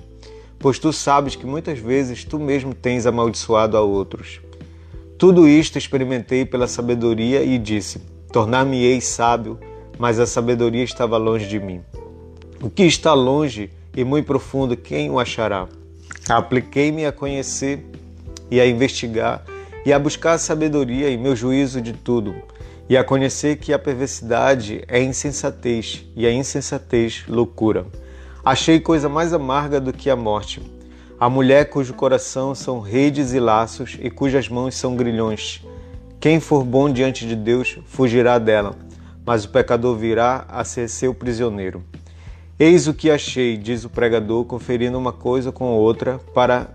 pois 0.58 0.78
tu 0.78 0.92
sabes 0.92 1.36
que 1.36 1.46
muitas 1.46 1.78
vezes 1.78 2.24
tu 2.24 2.38
mesmo 2.38 2.74
tens 2.74 3.06
amaldiçoado 3.06 3.76
a 3.76 3.80
outros. 3.80 4.40
Tudo 5.18 5.48
isto 5.48 5.78
experimentei 5.78 6.44
pela 6.44 6.66
sabedoria 6.66 7.42
e 7.42 7.58
disse: 7.58 8.00
Tornar-me-ei 8.32 9.00
sábio, 9.00 9.58
mas 9.98 10.18
a 10.18 10.26
sabedoria 10.26 10.84
estava 10.84 11.16
longe 11.16 11.46
de 11.46 11.58
mim. 11.58 11.80
O 12.60 12.68
que 12.68 12.84
está 12.84 13.14
longe 13.14 13.70
e 13.94 14.04
muito 14.04 14.26
profundo, 14.26 14.76
quem 14.76 15.10
o 15.10 15.18
achará? 15.18 15.68
Apliquei-me 16.28 17.06
a 17.06 17.12
conhecer 17.12 17.84
e 18.50 18.60
a 18.60 18.66
investigar 18.66 19.44
e 19.84 19.92
a 19.92 19.98
buscar 19.98 20.32
a 20.32 20.38
sabedoria 20.38 21.08
e 21.08 21.16
meu 21.16 21.36
juízo 21.36 21.80
de 21.80 21.92
tudo, 21.92 22.34
e 22.88 22.96
a 22.96 23.02
conhecer 23.02 23.56
que 23.56 23.72
a 23.72 23.78
perversidade 23.78 24.82
é 24.86 25.02
insensatez 25.02 26.04
e 26.14 26.26
a 26.26 26.32
insensatez 26.32 27.24
loucura. 27.28 27.86
Achei 28.44 28.78
coisa 28.78 29.08
mais 29.08 29.32
amarga 29.32 29.80
do 29.80 29.92
que 29.92 30.08
a 30.08 30.14
morte. 30.14 30.62
A 31.18 31.28
mulher 31.28 31.68
cujo 31.70 31.94
coração 31.94 32.54
são 32.54 32.78
redes 32.78 33.32
e 33.32 33.40
laços 33.40 33.98
e 34.00 34.08
cujas 34.10 34.48
mãos 34.48 34.76
são 34.76 34.94
grilhões. 34.94 35.64
Quem 36.20 36.38
for 36.40 36.64
bom 36.64 36.90
diante 36.90 37.26
de 37.26 37.34
Deus 37.34 37.78
fugirá 37.86 38.38
dela, 38.38 38.76
mas 39.24 39.44
o 39.44 39.48
pecador 39.48 39.96
virá 39.96 40.44
a 40.48 40.62
ser 40.62 40.88
seu 40.88 41.12
prisioneiro. 41.12 41.82
Eis 42.58 42.86
o 42.86 42.94
que 42.94 43.10
achei, 43.10 43.56
diz 43.56 43.84
o 43.84 43.90
pregador, 43.90 44.44
conferindo 44.44 44.96
uma 44.96 45.12
coisa 45.12 45.50
com 45.50 45.72
outra, 45.72 46.18
para 46.32 46.68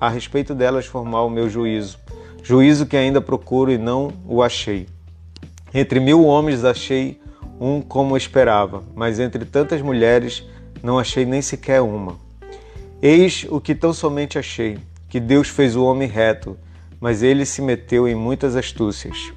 a 0.00 0.08
respeito 0.08 0.54
delas 0.54 0.86
formar 0.86 1.22
o 1.22 1.30
meu 1.30 1.48
juízo. 1.48 1.98
Juízo 2.42 2.86
que 2.86 2.96
ainda 2.96 3.20
procuro 3.20 3.70
e 3.70 3.78
não 3.78 4.12
o 4.26 4.42
achei. 4.42 4.86
Entre 5.72 6.00
mil 6.00 6.24
homens 6.24 6.64
achei 6.64 7.20
um 7.60 7.80
como 7.80 8.16
esperava, 8.16 8.82
mas 8.94 9.18
entre 9.20 9.44
tantas 9.44 9.82
mulheres 9.82 10.44
não 10.82 10.98
achei 10.98 11.24
nem 11.24 11.42
sequer 11.42 11.82
uma. 11.82 12.16
Eis 13.02 13.46
o 13.48 13.60
que 13.60 13.74
tão 13.74 13.92
somente 13.92 14.38
achei: 14.38 14.78
que 15.08 15.20
Deus 15.20 15.48
fez 15.48 15.76
o 15.76 15.84
homem 15.84 16.08
reto, 16.08 16.56
mas 17.00 17.22
ele 17.22 17.44
se 17.44 17.62
meteu 17.62 18.08
em 18.08 18.14
muitas 18.14 18.56
astúcias. 18.56 19.32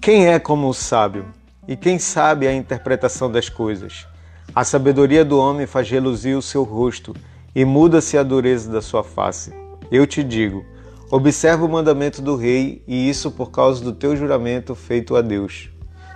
Quem 0.00 0.28
é 0.28 0.38
como 0.38 0.68
o 0.68 0.74
sábio? 0.74 1.26
E 1.66 1.76
quem 1.76 1.98
sabe 1.98 2.46
a 2.46 2.52
interpretação 2.52 3.30
das 3.30 3.48
coisas? 3.48 4.06
A 4.54 4.62
sabedoria 4.62 5.24
do 5.24 5.38
homem 5.38 5.66
faz 5.66 5.88
reluzir 5.88 6.36
o 6.36 6.42
seu 6.42 6.62
rosto 6.62 7.14
e 7.54 7.64
muda-se 7.64 8.18
a 8.18 8.22
dureza 8.22 8.70
da 8.70 8.82
sua 8.82 9.02
face. 9.02 9.52
Eu 9.90 10.06
te 10.06 10.22
digo: 10.22 10.64
observa 11.14 11.64
o 11.64 11.68
mandamento 11.68 12.20
do 12.20 12.34
rei, 12.34 12.82
e 12.88 13.08
isso 13.08 13.30
por 13.30 13.52
causa 13.52 13.84
do 13.84 13.92
teu 13.92 14.16
juramento 14.16 14.74
feito 14.74 15.14
a 15.14 15.22
Deus. 15.22 15.70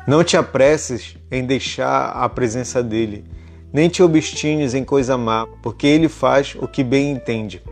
Não 0.08 0.24
te 0.24 0.36
apresses 0.36 1.16
em 1.30 1.44
deixar 1.44 2.08
a 2.08 2.28
presença 2.28 2.82
dele, 2.82 3.24
nem 3.72 3.88
te 3.88 4.02
obstines 4.02 4.74
em 4.74 4.84
coisa 4.84 5.16
má, 5.16 5.46
porque 5.62 5.86
ele 5.86 6.08
faz 6.08 6.56
o 6.60 6.66
que 6.66 6.82
bem 6.82 7.12
entende. 7.12 7.62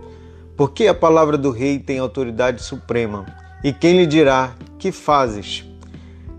Porque 0.57 0.87
a 0.87 0.95
palavra 0.95 1.37
do 1.37 1.51
rei 1.51 1.81
tem 1.81 1.99
autoridade 1.99 2.63
suprema, 2.63 3.27
e 3.65 3.73
quem 3.73 3.97
lhe 3.97 4.07
dirá: 4.07 4.55
Que 4.79 4.93
fazes? 4.93 5.65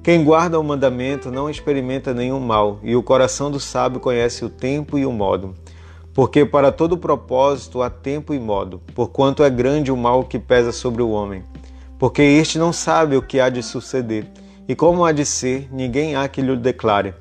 Quem 0.02 0.24
guarda 0.24 0.58
o 0.58 0.64
mandamento 0.64 1.30
não 1.30 1.50
experimenta 1.50 2.14
nenhum 2.14 2.40
mal, 2.40 2.80
e 2.82 2.96
o 2.96 3.04
coração 3.04 3.52
do 3.52 3.60
sábio 3.60 4.00
conhece 4.00 4.46
o 4.46 4.50
tempo 4.50 4.98
e 4.98 5.06
o 5.06 5.12
modo. 5.12 5.54
Porque 6.18 6.44
para 6.44 6.72
todo 6.72 6.98
propósito 6.98 7.84
há 7.84 7.92
tempo 7.92 8.34
e 8.34 8.40
modo, 8.40 8.82
porquanto 8.96 9.44
é 9.44 9.52
grande 9.52 9.92
o 9.92 9.96
mal 9.96 10.24
que 10.24 10.40
pesa 10.40 10.72
sobre 10.72 11.04
o 11.04 11.12
homem. 11.12 11.44
Porque 12.00 12.24
este 12.24 12.58
não 12.58 12.74
sabe 12.74 13.16
o 13.16 13.22
que 13.22 13.40
há 13.40 13.50
de 13.50 13.62
suceder, 13.62 14.26
e 14.68 14.74
como 14.74 15.06
há 15.06 15.12
de 15.12 15.24
ser, 15.24 15.70
ninguém 15.72 16.16
há 16.16 16.28
que 16.28 16.42
lhe 16.42 16.58
declare. 16.58 17.14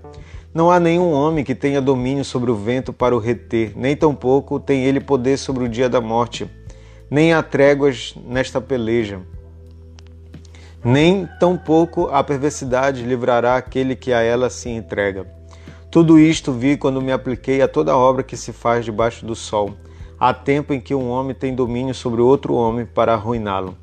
Não 0.54 0.70
há 0.70 0.80
nenhum 0.80 1.12
homem 1.12 1.44
que 1.44 1.54
tenha 1.54 1.78
domínio 1.78 2.24
sobre 2.24 2.50
o 2.50 2.56
vento 2.56 2.90
para 2.90 3.14
o 3.14 3.18
reter, 3.18 3.74
nem 3.76 3.94
tampouco 3.94 4.59
tem 4.59 4.85
ele 4.85 4.98
poder 4.98 5.37
sobre 5.37 5.64
o 5.64 5.68
dia 5.68 5.90
da 5.90 6.00
morte, 6.00 6.50
nem 7.11 7.35
há 7.35 7.42
tréguas 7.42 8.14
nesta 8.26 8.62
peleja 8.62 9.20
nem 10.88 11.28
tampouco 11.40 12.06
a 12.12 12.22
perversidade 12.22 13.02
livrará 13.02 13.56
aquele 13.56 13.96
que 13.96 14.12
a 14.12 14.22
ela 14.22 14.48
se 14.48 14.68
entrega. 14.68 15.26
Tudo 15.90 16.18
isto 16.18 16.53
vi 16.53 16.77
quando 16.77 17.01
me 17.01 17.12
apliquei 17.12 17.62
a 17.62 17.68
toda 17.68 17.96
obra 17.96 18.22
que 18.22 18.37
se 18.37 18.53
faz 18.53 18.85
debaixo 18.85 19.25
do 19.25 19.35
sol. 19.35 19.75
Há 20.18 20.35
tempo 20.35 20.75
em 20.75 20.81
que 20.81 20.94
um 20.94 21.09
homem 21.09 21.35
tem 21.35 21.55
domínio 21.55 21.94
sobre 21.94 22.20
outro 22.20 22.55
homem 22.55 22.85
para 22.85 23.14
arruiná-lo. 23.14 23.77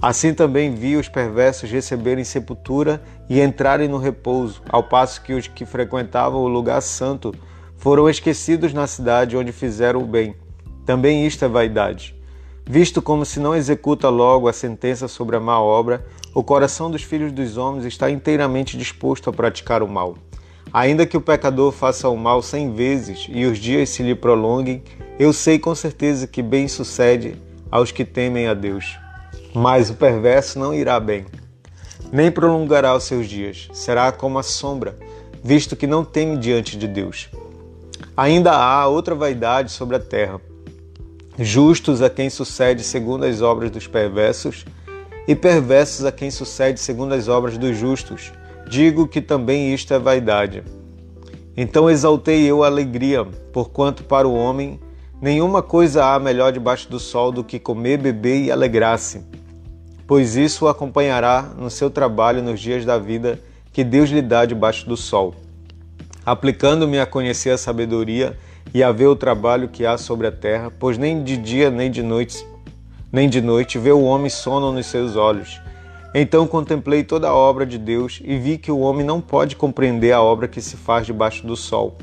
Assim 0.00 0.34
também 0.34 0.74
vi 0.74 0.96
os 0.96 1.08
perversos 1.08 1.70
receberem 1.70 2.24
sepultura 2.24 3.02
e 3.28 3.40
entrarem 3.40 3.86
no 3.86 3.98
repouso, 3.98 4.60
ao 4.68 4.82
passo 4.82 5.22
que 5.22 5.32
os 5.32 5.46
que 5.46 5.64
frequentavam 5.64 6.40
o 6.40 6.48
lugar 6.48 6.80
santo 6.82 7.32
foram 7.76 8.08
esquecidos 8.08 8.72
na 8.72 8.86
cidade 8.86 9.36
onde 9.36 9.52
fizeram 9.52 10.02
o 10.02 10.06
bem. 10.06 10.34
Também 10.84 11.24
isto 11.26 11.44
é 11.44 11.48
vaidade. 11.48 12.16
Visto 12.64 13.02
como 13.02 13.24
se 13.24 13.38
não 13.38 13.54
executa 13.54 14.08
logo 14.08 14.48
a 14.48 14.52
sentença 14.52 15.06
sobre 15.06 15.36
a 15.36 15.40
má 15.40 15.60
obra, 15.60 16.04
o 16.34 16.42
coração 16.42 16.90
dos 16.90 17.02
filhos 17.02 17.30
dos 17.30 17.56
homens 17.56 17.84
está 17.84 18.10
inteiramente 18.10 18.76
disposto 18.76 19.28
a 19.28 19.32
praticar 19.32 19.82
o 19.82 19.88
mal. 19.88 20.16
Ainda 20.72 21.04
que 21.04 21.16
o 21.16 21.20
pecador 21.20 21.70
faça 21.70 22.08
o 22.08 22.16
mal 22.16 22.42
cem 22.42 22.72
vezes 22.72 23.26
e 23.28 23.44
os 23.44 23.58
dias 23.58 23.90
se 23.90 24.02
lhe 24.02 24.14
prolonguem, 24.14 24.82
eu 25.18 25.32
sei 25.32 25.58
com 25.58 25.74
certeza 25.74 26.26
que 26.26 26.42
bem 26.42 26.66
sucede 26.66 27.36
aos 27.70 27.92
que 27.92 28.04
temem 28.04 28.48
a 28.48 28.54
Deus. 28.54 28.98
Mas 29.54 29.90
o 29.90 29.94
perverso 29.94 30.58
não 30.58 30.72
irá 30.72 30.98
bem, 30.98 31.26
nem 32.10 32.30
prolongará 32.30 32.96
os 32.96 33.04
seus 33.04 33.28
dias, 33.28 33.68
será 33.74 34.10
como 34.10 34.38
a 34.38 34.42
sombra, 34.42 34.96
visto 35.44 35.76
que 35.76 35.86
não 35.86 36.04
teme 36.04 36.38
diante 36.38 36.78
de 36.78 36.88
Deus. 36.88 37.28
Ainda 38.16 38.52
há 38.52 38.86
outra 38.86 39.14
vaidade 39.14 39.70
sobre 39.70 39.96
a 39.96 40.00
terra. 40.00 40.40
Justos 41.38 42.00
a 42.00 42.08
quem 42.08 42.30
sucede 42.30 42.82
segundo 42.82 43.24
as 43.24 43.42
obras 43.42 43.70
dos 43.70 43.86
perversos, 43.86 44.64
e 45.26 45.34
perversos 45.34 46.04
a 46.04 46.12
quem 46.12 46.30
sucede 46.30 46.80
segundo 46.80 47.14
as 47.14 47.28
obras 47.28 47.56
dos 47.56 47.76
justos. 47.76 48.32
Digo 48.68 49.06
que 49.06 49.20
também 49.20 49.72
isto 49.72 49.92
é 49.92 49.98
vaidade. 49.98 50.62
Então 51.56 51.90
exaltei 51.90 52.44
eu 52.44 52.64
a 52.64 52.66
alegria, 52.66 53.24
porquanto 53.52 54.04
para 54.04 54.26
o 54.26 54.34
homem 54.34 54.80
nenhuma 55.20 55.62
coisa 55.62 56.04
há 56.04 56.18
melhor 56.18 56.52
debaixo 56.52 56.90
do 56.90 56.98
sol 56.98 57.30
do 57.30 57.44
que 57.44 57.58
comer, 57.58 57.98
beber 57.98 58.44
e 58.44 58.50
alegrar-se, 58.50 59.22
pois 60.06 60.36
isso 60.36 60.64
o 60.64 60.68
acompanhará 60.68 61.52
no 61.56 61.70
seu 61.70 61.90
trabalho 61.90 62.42
nos 62.42 62.58
dias 62.58 62.84
da 62.84 62.98
vida 62.98 63.38
que 63.72 63.84
Deus 63.84 64.10
lhe 64.10 64.22
dá 64.22 64.44
debaixo 64.44 64.88
do 64.88 64.96
sol. 64.96 65.34
Aplicando-me 66.24 66.98
a 66.98 67.06
conhecer 67.06 67.50
a 67.50 67.58
sabedoria 67.58 68.38
e 68.72 68.82
a 68.82 68.90
ver 68.90 69.06
o 69.06 69.16
trabalho 69.16 69.68
que 69.68 69.84
há 69.84 69.98
sobre 69.98 70.26
a 70.26 70.32
terra, 70.32 70.72
pois 70.78 70.96
nem 70.96 71.22
de 71.22 71.36
dia 71.36 71.70
nem 71.70 71.90
de 71.90 72.02
noite 72.02 72.46
nem 73.12 73.28
de 73.28 73.42
noite 73.42 73.78
vê 73.78 73.92
o 73.92 74.04
homem 74.04 74.30
sono 74.30 74.72
nos 74.72 74.86
seus 74.86 75.16
olhos. 75.16 75.60
Então 76.14 76.46
contemplei 76.46 77.02
toda 77.02 77.28
a 77.28 77.34
obra 77.34 77.64
de 77.64 77.78
Deus 77.78 78.20
e 78.22 78.36
vi 78.36 78.58
que 78.58 78.70
o 78.70 78.80
homem 78.80 79.04
não 79.04 79.20
pode 79.20 79.56
compreender 79.56 80.12
a 80.12 80.20
obra 80.20 80.46
que 80.46 80.60
se 80.60 80.76
faz 80.76 81.06
debaixo 81.06 81.46
do 81.46 81.56
sol. 81.56 81.96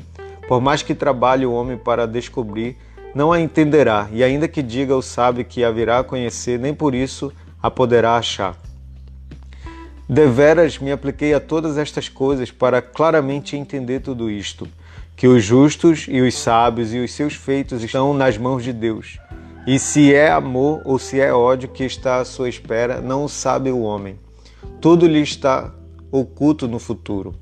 Por 0.48 0.60
mais 0.60 0.82
que 0.82 0.96
trabalhe 0.96 1.46
o 1.46 1.52
homem 1.52 1.78
para 1.78 2.08
descobrir, 2.08 2.76
não 3.14 3.30
a 3.32 3.40
entenderá, 3.40 4.08
e 4.12 4.24
ainda 4.24 4.48
que 4.48 4.62
diga 4.62 4.96
o 4.96 5.02
sábio 5.02 5.44
que 5.44 5.62
a 5.62 5.70
virá 5.70 6.00
a 6.00 6.04
conhecer, 6.04 6.58
nem 6.58 6.74
por 6.74 6.92
isso 6.92 7.32
a 7.62 7.70
poderá 7.70 8.16
achar. 8.16 8.56
Deveras 10.08 10.76
me 10.78 10.90
apliquei 10.90 11.32
a 11.32 11.38
todas 11.38 11.78
estas 11.78 12.08
coisas 12.08 12.50
para 12.50 12.82
claramente 12.82 13.56
entender 13.56 14.00
tudo 14.00 14.28
isto, 14.28 14.66
que 15.14 15.28
os 15.28 15.44
justos 15.44 16.06
e 16.08 16.20
os 16.20 16.36
sábios 16.36 16.92
e 16.92 16.98
os 16.98 17.12
seus 17.12 17.34
feitos 17.34 17.84
estão 17.84 18.12
nas 18.12 18.36
mãos 18.36 18.64
de 18.64 18.72
Deus 18.72 19.20
e 19.66 19.78
se 19.78 20.14
é 20.14 20.30
amor 20.30 20.80
ou 20.84 20.98
se 20.98 21.20
é 21.20 21.32
ódio 21.32 21.68
que 21.68 21.84
está 21.84 22.18
à 22.18 22.24
sua 22.24 22.48
espera, 22.48 23.00
não 23.00 23.28
sabe 23.28 23.70
o 23.70 23.82
homem. 23.82 24.18
Tudo 24.80 25.06
lhe 25.06 25.20
está 25.20 25.72
oculto 26.10 26.66
no 26.66 26.78
futuro. 26.78 27.34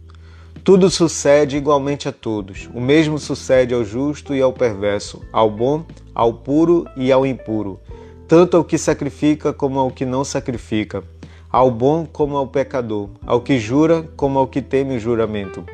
Tudo 0.65 0.91
sucede 0.91 1.57
igualmente 1.57 2.09
a 2.09 2.13
todos. 2.13 2.69
O 2.75 2.81
mesmo 2.81 3.19
sucede 3.19 3.73
ao 3.73 3.85
justo 3.85 4.35
e 4.35 4.43
ao 4.43 4.53
perverso, 4.53 5.23
ao 5.33 5.49
bom, 5.49 5.85
ao 6.13 6.35
puro 6.35 6.87
e 6.97 7.13
ao 7.13 7.25
impuro, 7.25 7.79
tanto 8.27 8.57
ao 8.57 8.65
que 8.65 8.77
sacrifica 8.77 9.53
como 9.53 9.79
ao 9.79 9.91
que 9.91 10.05
não 10.05 10.25
sacrifica, 10.25 11.05
ao 11.49 11.71
bom 11.71 12.05
como 12.05 12.37
ao 12.37 12.49
pecador, 12.49 13.09
ao 13.25 13.41
que 13.41 13.59
jura 13.59 14.03
como 14.17 14.41
ao 14.41 14.49
que 14.49 14.61
teme 14.61 14.97
o 14.97 15.01
juramento. 15.01 15.65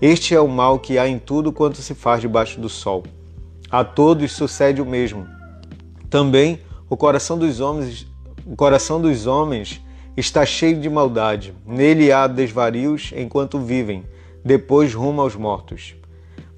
Este 0.00 0.34
é 0.34 0.40
o 0.40 0.48
mal 0.48 0.78
que 0.78 0.98
há 0.98 1.06
em 1.06 1.18
tudo 1.18 1.52
quanto 1.52 1.82
se 1.82 1.94
faz 1.94 2.22
debaixo 2.22 2.58
do 2.58 2.70
sol. 2.70 3.04
A 3.70 3.84
todos 3.84 4.32
sucede 4.32 4.80
o 4.80 4.86
mesmo 4.86 5.39
também 6.10 6.58
o 6.88 6.96
coração 6.96 7.38
dos 7.38 7.60
homens, 7.60 8.04
o 8.44 8.56
coração 8.56 9.00
dos 9.00 9.28
homens 9.28 9.80
está 10.16 10.44
cheio 10.44 10.80
de 10.80 10.90
maldade. 10.90 11.54
Nele 11.64 12.10
há 12.10 12.26
desvarios 12.26 13.12
enquanto 13.16 13.60
vivem, 13.60 14.04
depois 14.44 14.92
rumo 14.92 15.20
aos 15.20 15.36
mortos. 15.36 15.94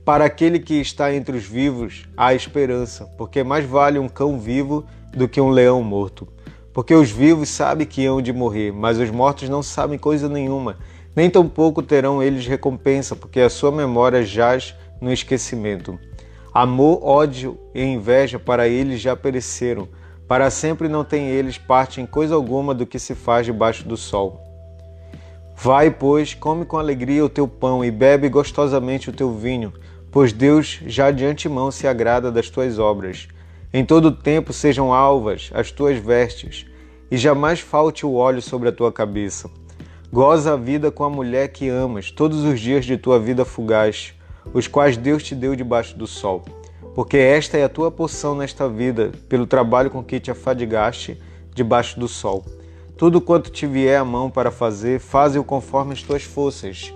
Para 0.07 0.25
aquele 0.25 0.59
que 0.59 0.81
está 0.81 1.15
entre 1.15 1.37
os 1.37 1.45
vivos 1.45 2.09
há 2.17 2.35
esperança, 2.35 3.05
porque 3.19 3.45
mais 3.45 3.67
vale 3.67 3.99
um 3.99 4.09
cão 4.09 4.41
vivo 4.41 4.85
do 5.15 5.29
que 5.29 5.41
um 5.41 5.51
leão 5.51 5.83
morto. 5.83 6.27
Porque 6.73 6.95
os 6.95 7.11
vivos 7.11 7.51
sabem 7.51 7.87
que 7.87 8.07
hão 8.07 8.23
de 8.23 8.33
morrer, 8.33 8.73
mas 8.73 8.99
os 8.99 9.11
mortos 9.11 9.51
não 9.51 9.63
sabem 9.63 9.99
coisa 9.99 10.31
nenhuma, 10.31 10.79
nem 11.15 11.29
tampouco 11.29 11.83
terão 11.83 12.23
eles 12.23 12.47
recompensa, 12.47 13.15
porque 13.15 13.41
a 13.41 13.51
sua 13.51 13.71
memória 13.71 14.25
jaz 14.25 14.75
no 14.99 15.13
esquecimento. 15.13 15.99
Amor, 16.55 17.03
ódio 17.03 17.59
e 17.75 17.83
inveja 17.83 18.39
para 18.39 18.69
eles 18.69 19.01
já 19.01 19.17
pereceram. 19.17 19.89
Para 20.29 20.51
sempre 20.51 20.87
não 20.87 21.03
têm 21.03 21.29
eles 21.29 21.57
parte 21.57 21.99
em 21.99 22.05
coisa 22.05 22.35
alguma 22.35 22.75
do 22.75 22.85
que 22.85 22.99
se 22.99 23.15
faz 23.15 23.47
debaixo 23.47 23.89
do 23.89 23.97
sol. 23.97 24.39
Vai, 25.57 25.91
pois, 25.91 26.35
come 26.35 26.67
com 26.67 26.79
alegria 26.79 27.25
o 27.25 27.29
teu 27.31 27.49
pão 27.49 27.83
e 27.83 27.91
bebe 27.91 28.29
gostosamente 28.29 29.09
o 29.09 29.15
teu 29.15 29.33
vinho, 29.33 29.73
pois 30.11 30.31
Deus 30.31 30.79
já 30.87 31.11
de 31.11 31.25
antemão 31.25 31.71
se 31.71 31.89
agrada 31.89 32.31
das 32.31 32.51
tuas 32.51 32.79
obras. 32.79 33.29
Em 33.73 33.83
todo 33.83 34.13
tempo 34.13 34.53
sejam 34.53 34.93
alvas 34.93 35.51
as 35.55 35.71
tuas 35.71 35.97
vestes, 35.97 36.67
e 37.11 37.17
jamais 37.17 37.61
falte 37.61 38.05
o 38.05 38.13
óleo 38.13 38.43
sobre 38.43 38.69
a 38.69 38.73
tua 38.73 38.93
cabeça. 38.93 39.51
Goza 40.13 40.53
a 40.53 40.57
vida 40.57 40.91
com 40.91 41.05
a 41.05 41.11
mulher 41.11 41.49
que 41.49 41.71
amas 41.71 42.11
todos 42.11 42.45
os 42.45 42.61
dias 42.61 42.85
de 42.85 42.99
tua 42.99 43.19
vida 43.19 43.43
fugaz 43.47 44.13
os 44.53 44.67
quais 44.67 44.97
Deus 44.97 45.23
te 45.23 45.35
deu 45.35 45.55
debaixo 45.55 45.97
do 45.97 46.07
sol. 46.07 46.45
Porque 46.95 47.17
esta 47.17 47.57
é 47.57 47.65
a 47.65 47.69
tua 47.69 47.91
porção 47.91 48.35
nesta 48.35 48.69
vida, 48.69 49.13
pelo 49.29 49.47
trabalho 49.47 49.91
com 49.91 50.03
que 50.03 50.21
te 50.21 50.31
afadigaste 50.31 51.19
debaixo 51.55 51.99
do 51.99 52.07
sol. 52.09 52.45
Tudo 52.97 53.21
quanto 53.21 53.51
te 53.51 53.67
vier 53.67 53.99
à 54.01 54.05
mão 54.05 54.31
para 54.31 54.51
fazer, 54.51 55.01
faze-o 55.01 55.43
conforme 55.43 55.93
as 55.93 56.03
tuas 56.03 56.23
forças, 56.23 56.93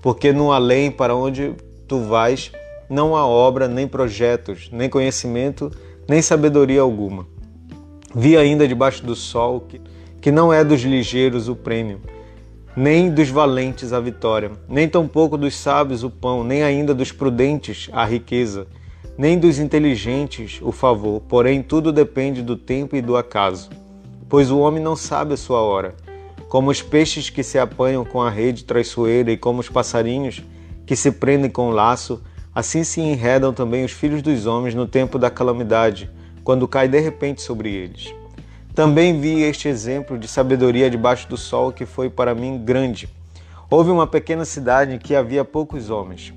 porque 0.00 0.32
no 0.32 0.52
além 0.52 0.90
para 0.90 1.14
onde 1.14 1.54
tu 1.88 2.00
vais, 2.00 2.52
não 2.88 3.16
há 3.16 3.26
obra, 3.26 3.68
nem 3.68 3.86
projetos, 3.86 4.68
nem 4.72 4.88
conhecimento, 4.88 5.70
nem 6.08 6.22
sabedoria 6.22 6.80
alguma. 6.80 7.26
Vi 8.14 8.36
ainda 8.36 8.66
debaixo 8.66 9.04
do 9.04 9.14
sol 9.14 9.60
que, 9.60 9.80
que 10.20 10.32
não 10.32 10.52
é 10.52 10.64
dos 10.64 10.80
ligeiros 10.82 11.48
o 11.48 11.54
prêmio, 11.54 12.00
nem 12.76 13.10
dos 13.10 13.28
valentes 13.28 13.92
a 13.92 13.98
vitória, 13.98 14.52
nem 14.68 14.88
tampouco 14.88 15.36
dos 15.36 15.56
sábios 15.56 16.04
o 16.04 16.10
pão, 16.10 16.44
nem 16.44 16.62
ainda 16.62 16.94
dos 16.94 17.10
prudentes 17.10 17.88
a 17.92 18.04
riqueza. 18.04 18.66
nem 19.18 19.38
dos 19.38 19.58
inteligentes 19.58 20.60
o 20.62 20.72
favor, 20.72 21.20
porém 21.28 21.62
tudo 21.62 21.92
depende 21.92 22.40
do 22.40 22.56
tempo 22.56 22.96
e 22.96 23.02
do 23.02 23.16
acaso. 23.18 23.68
Pois 24.30 24.50
o 24.50 24.58
homem 24.58 24.82
não 24.82 24.96
sabe 24.96 25.34
a 25.34 25.36
sua 25.36 25.60
hora. 25.60 25.94
Como 26.48 26.70
os 26.70 26.80
peixes 26.80 27.28
que 27.28 27.42
se 27.42 27.58
apanham 27.58 28.02
com 28.02 28.22
a 28.22 28.30
rede 28.30 28.64
traiçoeira 28.64 29.30
e 29.30 29.36
como 29.36 29.60
os 29.60 29.68
passarinhos 29.68 30.42
que 30.86 30.96
se 30.96 31.10
prendem 31.12 31.50
com 31.50 31.68
o 31.68 31.72
laço, 31.72 32.22
assim 32.54 32.82
se 32.82 33.00
enredam 33.00 33.52
também 33.52 33.84
os 33.84 33.92
filhos 33.92 34.22
dos 34.22 34.46
homens 34.46 34.74
no 34.74 34.86
tempo 34.86 35.18
da 35.18 35.30
calamidade, 35.30 36.10
quando 36.42 36.66
cai 36.66 36.88
de 36.88 36.98
repente 36.98 37.42
sobre 37.42 37.70
eles. 37.70 38.14
Também 38.74 39.20
vi 39.20 39.42
este 39.42 39.68
exemplo 39.68 40.16
de 40.16 40.28
sabedoria 40.28 40.88
debaixo 40.88 41.28
do 41.28 41.36
sol 41.36 41.72
que 41.72 41.84
foi 41.84 42.08
para 42.08 42.34
mim 42.34 42.58
grande. 42.64 43.08
Houve 43.68 43.90
uma 43.90 44.06
pequena 44.06 44.44
cidade 44.44 44.94
em 44.94 44.98
que 44.98 45.14
havia 45.14 45.44
poucos 45.44 45.90
homens. 45.90 46.32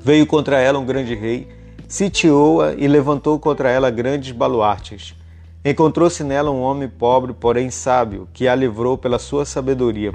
Veio 0.00 0.26
contra 0.26 0.58
ela 0.58 0.78
um 0.78 0.86
grande 0.86 1.14
rei, 1.14 1.48
sitiou-a 1.86 2.74
e 2.74 2.88
levantou 2.88 3.38
contra 3.38 3.70
ela 3.70 3.90
grandes 3.90 4.32
baluartes. 4.32 5.14
Encontrou-se 5.64 6.22
nela 6.22 6.50
um 6.50 6.60
homem 6.60 6.88
pobre, 6.88 7.32
porém 7.32 7.70
sábio, 7.70 8.28
que 8.32 8.48
a 8.48 8.54
livrou 8.54 8.98
pela 8.98 9.18
sua 9.18 9.44
sabedoria. 9.44 10.12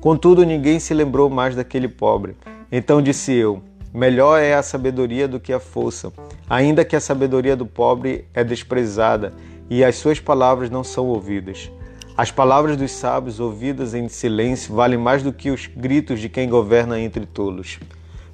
Contudo, 0.00 0.44
ninguém 0.44 0.78
se 0.78 0.92
lembrou 0.92 1.30
mais 1.30 1.54
daquele 1.54 1.88
pobre. 1.88 2.36
Então 2.70 3.00
disse 3.00 3.32
eu: 3.32 3.62
Melhor 3.92 4.38
é 4.38 4.54
a 4.54 4.62
sabedoria 4.62 5.26
do 5.26 5.40
que 5.40 5.52
a 5.52 5.60
força, 5.60 6.12
ainda 6.48 6.84
que 6.84 6.96
a 6.96 7.00
sabedoria 7.00 7.56
do 7.56 7.66
pobre 7.66 8.26
é 8.34 8.44
desprezada 8.44 9.32
e 9.70 9.84
as 9.84 9.96
suas 9.96 10.18
palavras 10.18 10.68
não 10.68 10.82
são 10.82 11.06
ouvidas. 11.06 11.70
As 12.16 12.30
palavras 12.30 12.76
dos 12.76 12.90
sábios 12.90 13.38
ouvidas 13.38 13.94
em 13.94 14.08
silêncio 14.08 14.74
valem 14.74 14.98
mais 14.98 15.22
do 15.22 15.32
que 15.32 15.50
os 15.50 15.68
gritos 15.68 16.20
de 16.20 16.28
quem 16.28 16.48
governa 16.50 17.00
entre 17.00 17.24
tolos. 17.24 17.78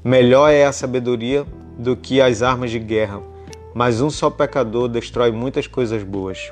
Melhor 0.03 0.49
é 0.51 0.65
a 0.65 0.73
sabedoria 0.73 1.47
do 1.79 1.95
que 1.95 2.21
as 2.21 2.43
armas 2.43 2.71
de 2.71 2.79
guerra, 2.79 3.23
mas 3.75 4.01
um 4.01 4.09
só 4.09 4.31
pecador 4.31 4.89
destrói 4.89 5.31
muitas 5.31 5.67
coisas 5.67 6.03
boas. 6.03 6.51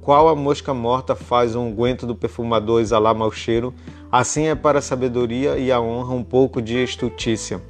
Qual 0.00 0.28
a 0.28 0.34
mosca 0.34 0.72
morta 0.72 1.14
faz 1.14 1.54
um 1.54 1.66
unguento 1.66 2.06
do 2.06 2.14
perfumador 2.14 2.80
exalar 2.80 3.14
mau 3.14 3.30
cheiro, 3.30 3.74
assim 4.10 4.46
é 4.46 4.54
para 4.54 4.78
a 4.78 4.82
sabedoria 4.82 5.58
e 5.58 5.70
a 5.70 5.80
honra 5.80 6.14
um 6.14 6.22
pouco 6.22 6.62
de 6.62 6.82
estutícia. 6.82 7.60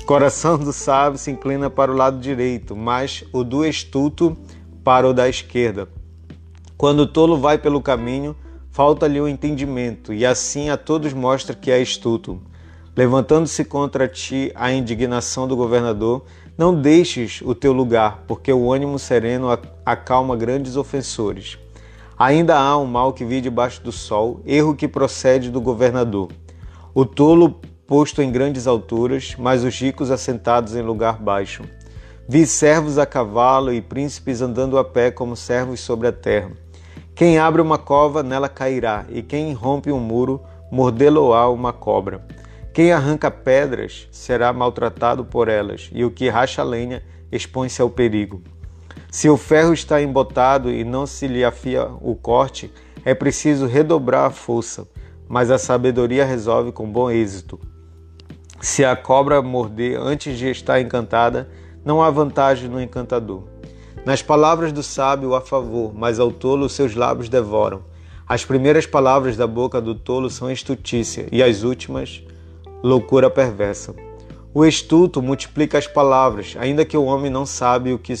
O 0.00 0.04
coração 0.04 0.56
do 0.56 0.72
sábio 0.72 1.18
se 1.18 1.30
inclina 1.30 1.68
para 1.68 1.92
o 1.92 1.96
lado 1.96 2.18
direito, 2.18 2.74
mas 2.74 3.24
o 3.32 3.44
do 3.44 3.64
estuto 3.64 4.36
para 4.82 5.08
o 5.08 5.14
da 5.14 5.28
esquerda. 5.28 5.88
Quando 6.76 7.00
o 7.00 7.06
tolo 7.06 7.38
vai 7.38 7.58
pelo 7.58 7.80
caminho, 7.80 8.34
falta-lhe 8.70 9.20
o 9.20 9.28
entendimento, 9.28 10.12
e 10.12 10.26
assim 10.26 10.70
a 10.70 10.76
todos 10.76 11.12
mostra 11.12 11.54
que 11.54 11.70
é 11.70 11.80
estuto. 11.80 12.40
Levantando-se 12.96 13.64
contra 13.64 14.08
ti 14.08 14.52
a 14.54 14.72
indignação 14.72 15.46
do 15.46 15.56
governador, 15.56 16.24
não 16.58 16.74
deixes 16.74 17.40
o 17.42 17.54
teu 17.54 17.72
lugar, 17.72 18.24
porque 18.26 18.52
o 18.52 18.72
ânimo 18.72 18.98
sereno 18.98 19.48
acalma 19.86 20.36
grandes 20.36 20.76
ofensores. 20.76 21.58
Ainda 22.18 22.58
há 22.58 22.76
um 22.76 22.86
mal 22.86 23.12
que 23.12 23.24
vi 23.24 23.40
debaixo 23.40 23.82
do 23.82 23.90
sol, 23.90 24.40
erro 24.44 24.74
que 24.74 24.86
procede 24.86 25.50
do 25.50 25.60
governador. 25.60 26.30
O 26.94 27.06
tolo 27.06 27.60
posto 27.86 28.20
em 28.20 28.30
grandes 28.30 28.66
alturas, 28.66 29.34
mas 29.38 29.64
os 29.64 29.78
ricos 29.78 30.10
assentados 30.10 30.76
em 30.76 30.82
lugar 30.82 31.18
baixo. 31.18 31.62
Vi 32.28 32.46
servos 32.46 32.98
a 32.98 33.04
cavalo 33.04 33.72
e 33.72 33.82
príncipes 33.82 34.40
andando 34.40 34.78
a 34.78 34.84
pé 34.84 35.10
como 35.10 35.34
servos 35.34 35.80
sobre 35.80 36.06
a 36.06 36.12
terra. 36.12 36.52
Quem 37.14 37.36
abre 37.38 37.60
uma 37.60 37.76
cova, 37.76 38.22
nela 38.22 38.48
cairá, 38.48 39.04
e 39.10 39.22
quem 39.22 39.52
rompe 39.52 39.90
um 39.90 39.98
muro, 39.98 40.40
mordê-lo-á 40.70 41.50
uma 41.50 41.72
cobra. 41.72 42.24
Quem 42.72 42.92
arranca 42.92 43.30
pedras 43.30 44.08
será 44.10 44.52
maltratado 44.52 45.24
por 45.24 45.48
elas, 45.48 45.90
e 45.92 46.04
o 46.04 46.10
que 46.10 46.28
racha 46.28 46.62
lenha 46.62 47.02
expõe-se 47.30 47.82
ao 47.82 47.90
perigo. 47.90 48.40
Se 49.10 49.28
o 49.28 49.36
ferro 49.36 49.74
está 49.74 50.00
embotado 50.00 50.70
e 50.70 50.84
não 50.84 51.06
se 51.06 51.26
lhe 51.26 51.44
afia 51.44 51.86
o 52.00 52.14
corte, 52.14 52.72
é 53.04 53.14
preciso 53.14 53.66
redobrar 53.66 54.26
a 54.26 54.30
força, 54.30 54.88
mas 55.28 55.50
a 55.50 55.58
sabedoria 55.58 56.24
resolve 56.24 56.72
com 56.72 56.90
bom 56.90 57.10
êxito. 57.10 57.58
Se 58.60 58.84
a 58.84 58.94
cobra 58.94 59.42
morder 59.42 59.98
antes 59.98 60.38
de 60.38 60.48
estar 60.48 60.80
encantada, 60.80 61.50
não 61.84 62.02
há 62.02 62.10
vantagem 62.10 62.68
no 62.68 62.80
encantador. 62.80 63.42
Nas 64.04 64.20
palavras 64.20 64.72
do 64.72 64.82
sábio 64.82 65.34
há 65.34 65.40
favor, 65.40 65.92
mas 65.94 66.18
ao 66.18 66.30
tolo 66.30 66.68
seus 66.68 66.94
lábios 66.94 67.28
devoram. 67.28 67.82
As 68.28 68.44
primeiras 68.44 68.86
palavras 68.86 69.36
da 69.36 69.46
boca 69.46 69.80
do 69.80 69.94
tolo 69.94 70.30
são 70.30 70.50
estutícia, 70.50 71.26
e 71.30 71.42
as 71.42 71.62
últimas, 71.62 72.22
loucura 72.82 73.30
perversa. 73.30 73.94
O 74.54 74.64
estuto 74.64 75.22
multiplica 75.22 75.78
as 75.78 75.86
palavras, 75.86 76.56
ainda 76.58 76.84
que 76.84 76.96
o 76.96 77.04
homem 77.04 77.30
não 77.30 77.46
sabe 77.46 77.92
o 77.92 77.98
que, 77.98 78.14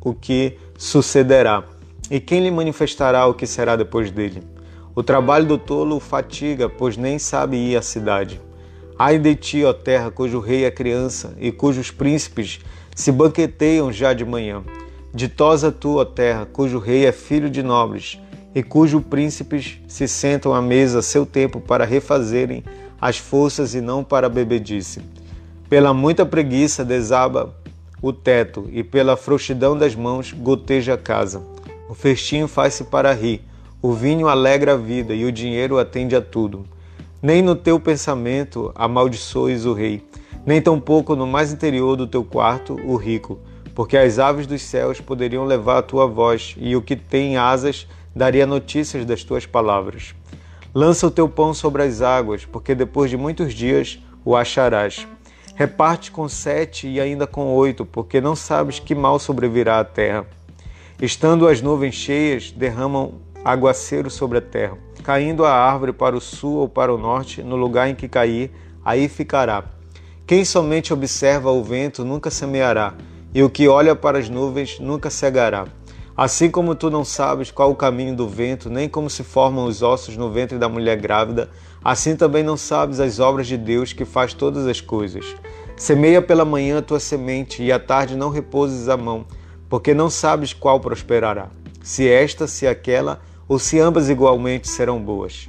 o 0.00 0.12
que 0.12 0.58
sucederá. 0.76 1.64
E 2.10 2.18
quem 2.20 2.42
lhe 2.42 2.50
manifestará 2.50 3.26
o 3.26 3.34
que 3.34 3.46
será 3.46 3.76
depois 3.76 4.10
dele? 4.10 4.42
O 4.94 5.02
trabalho 5.02 5.46
do 5.46 5.56
tolo 5.58 5.96
o 5.96 6.00
fatiga, 6.00 6.68
pois 6.68 6.96
nem 6.96 7.18
sabe 7.18 7.56
ir 7.56 7.76
à 7.76 7.82
cidade. 7.82 8.40
Ai 8.98 9.18
de 9.18 9.34
ti, 9.36 9.64
ó 9.64 9.72
terra, 9.72 10.10
cujo 10.10 10.40
rei 10.40 10.64
é 10.64 10.70
criança 10.70 11.36
e 11.38 11.52
cujos 11.52 11.90
príncipes 11.90 12.60
se 12.98 13.12
banqueteiam 13.12 13.92
já 13.92 14.12
de 14.12 14.24
manhã. 14.24 14.64
Ditosa 15.14 15.70
tu, 15.70 15.98
ó 15.98 16.04
terra, 16.04 16.48
cujo 16.52 16.80
rei 16.80 17.06
é 17.06 17.12
filho 17.12 17.48
de 17.48 17.62
nobres, 17.62 18.20
e 18.52 18.60
cujos 18.60 19.00
príncipes 19.04 19.78
se 19.86 20.08
sentam 20.08 20.52
à 20.52 20.60
mesa 20.60 20.98
a 20.98 21.02
seu 21.02 21.24
tempo 21.24 21.60
para 21.60 21.84
refazerem 21.84 22.64
as 23.00 23.16
forças 23.16 23.72
e 23.72 23.80
não 23.80 24.02
para 24.02 24.26
a 24.26 24.30
bebedice. 24.30 25.00
Pela 25.70 25.94
muita 25.94 26.26
preguiça 26.26 26.84
desaba 26.84 27.54
o 28.02 28.12
teto, 28.12 28.68
e 28.72 28.82
pela 28.82 29.16
frouxidão 29.16 29.78
das 29.78 29.94
mãos 29.94 30.32
goteja 30.32 30.94
a 30.94 30.98
casa. 30.98 31.40
O 31.88 31.94
festim 31.94 32.48
faz-se 32.48 32.82
para 32.82 33.14
rir, 33.14 33.42
o 33.80 33.92
vinho 33.92 34.26
alegra 34.26 34.72
a 34.72 34.76
vida, 34.76 35.14
e 35.14 35.24
o 35.24 35.30
dinheiro 35.30 35.78
atende 35.78 36.16
a 36.16 36.20
tudo. 36.20 36.66
Nem 37.22 37.42
no 37.42 37.54
teu 37.54 37.78
pensamento 37.78 38.72
amaldiçoes 38.74 39.66
o 39.66 39.72
rei, 39.72 40.02
nem 40.46 40.60
tampouco 40.60 41.14
no 41.14 41.26
mais 41.26 41.52
interior 41.52 41.96
do 41.96 42.06
teu 42.06 42.24
quarto 42.24 42.74
o 42.84 42.96
rico, 42.96 43.38
porque 43.74 43.96
as 43.96 44.18
aves 44.18 44.46
dos 44.46 44.62
céus 44.62 45.00
poderiam 45.00 45.44
levar 45.44 45.78
a 45.78 45.82
tua 45.82 46.06
voz, 46.06 46.56
e 46.58 46.74
o 46.74 46.82
que 46.82 46.96
tem 46.96 47.36
asas 47.36 47.86
daria 48.14 48.46
notícias 48.46 49.04
das 49.04 49.22
tuas 49.22 49.46
palavras. 49.46 50.14
Lança 50.74 51.06
o 51.06 51.10
teu 51.10 51.28
pão 51.28 51.54
sobre 51.54 51.82
as 51.82 52.02
águas, 52.02 52.44
porque 52.44 52.74
depois 52.74 53.10
de 53.10 53.16
muitos 53.16 53.54
dias 53.54 53.98
o 54.24 54.36
acharás. 54.36 55.06
Reparte 55.54 56.10
com 56.10 56.28
sete 56.28 56.86
e 56.86 57.00
ainda 57.00 57.26
com 57.26 57.54
oito, 57.54 57.84
porque 57.84 58.20
não 58.20 58.36
sabes 58.36 58.78
que 58.78 58.94
mal 58.94 59.18
sobrevirá 59.18 59.80
à 59.80 59.84
terra. 59.84 60.26
Estando 61.00 61.46
as 61.46 61.62
nuvens 61.62 61.94
cheias, 61.94 62.50
derramam 62.50 63.14
aguaceiro 63.44 64.10
sobre 64.10 64.38
a 64.38 64.42
terra. 64.42 64.76
Caindo 65.02 65.44
a 65.44 65.52
árvore 65.52 65.92
para 65.92 66.16
o 66.16 66.20
sul 66.20 66.56
ou 66.56 66.68
para 66.68 66.92
o 66.92 66.98
norte, 66.98 67.42
no 67.42 67.56
lugar 67.56 67.88
em 67.88 67.94
que 67.94 68.08
cair, 68.08 68.50
aí 68.84 69.08
ficará 69.08 69.64
quem 70.28 70.44
somente 70.44 70.92
observa 70.92 71.50
o 71.50 71.64
vento 71.64 72.04
nunca 72.04 72.30
semeará, 72.30 72.92
e 73.32 73.42
o 73.42 73.48
que 73.48 73.66
olha 73.66 73.96
para 73.96 74.18
as 74.18 74.28
nuvens 74.28 74.78
nunca 74.78 75.08
cegará. 75.08 75.66
Assim 76.14 76.50
como 76.50 76.74
tu 76.74 76.90
não 76.90 77.02
sabes 77.02 77.50
qual 77.50 77.70
o 77.70 77.74
caminho 77.74 78.14
do 78.14 78.28
vento, 78.28 78.68
nem 78.68 78.90
como 78.90 79.08
se 79.08 79.24
formam 79.24 79.64
os 79.64 79.80
ossos 79.80 80.18
no 80.18 80.30
ventre 80.30 80.58
da 80.58 80.68
mulher 80.68 80.98
grávida, 80.98 81.48
assim 81.82 82.14
também 82.14 82.42
não 82.42 82.58
sabes 82.58 83.00
as 83.00 83.18
obras 83.18 83.46
de 83.46 83.56
Deus 83.56 83.94
que 83.94 84.04
faz 84.04 84.34
todas 84.34 84.66
as 84.66 84.82
coisas. 84.82 85.24
Semeia 85.78 86.20
pela 86.20 86.44
manhã 86.44 86.80
a 86.80 86.82
tua 86.82 87.00
semente, 87.00 87.62
e 87.62 87.72
à 87.72 87.78
tarde 87.78 88.14
não 88.14 88.28
repouses 88.28 88.86
a 88.90 88.98
mão, 88.98 89.24
porque 89.66 89.94
não 89.94 90.10
sabes 90.10 90.52
qual 90.52 90.78
prosperará, 90.78 91.48
se 91.82 92.06
esta, 92.06 92.46
se 92.46 92.66
aquela, 92.66 93.22
ou 93.48 93.58
se 93.58 93.80
ambas 93.80 94.10
igualmente 94.10 94.68
serão 94.68 95.00
boas. 95.00 95.48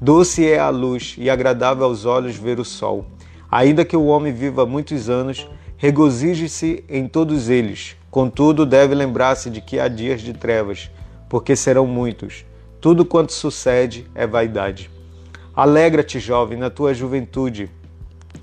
Doce 0.00 0.46
é 0.46 0.60
a 0.60 0.68
luz 0.68 1.16
e 1.18 1.28
agradável 1.28 1.84
aos 1.84 2.04
olhos 2.04 2.36
ver 2.36 2.60
o 2.60 2.64
sol. 2.64 3.04
Ainda 3.50 3.84
que 3.84 3.96
o 3.96 4.06
homem 4.06 4.32
viva 4.32 4.64
muitos 4.64 5.10
anos, 5.10 5.48
regozije-se 5.76 6.84
em 6.88 7.08
todos 7.08 7.48
eles. 7.48 7.96
Contudo, 8.10 8.64
deve 8.64 8.94
lembrar-se 8.94 9.50
de 9.50 9.60
que 9.60 9.80
há 9.80 9.88
dias 9.88 10.20
de 10.20 10.32
trevas, 10.32 10.90
porque 11.28 11.56
serão 11.56 11.86
muitos. 11.86 12.44
Tudo 12.80 13.04
quanto 13.04 13.32
sucede 13.32 14.06
é 14.14 14.26
vaidade. 14.26 14.90
Alegra-te, 15.54 16.20
jovem, 16.20 16.58
na 16.58 16.70
tua 16.70 16.94
juventude, 16.94 17.70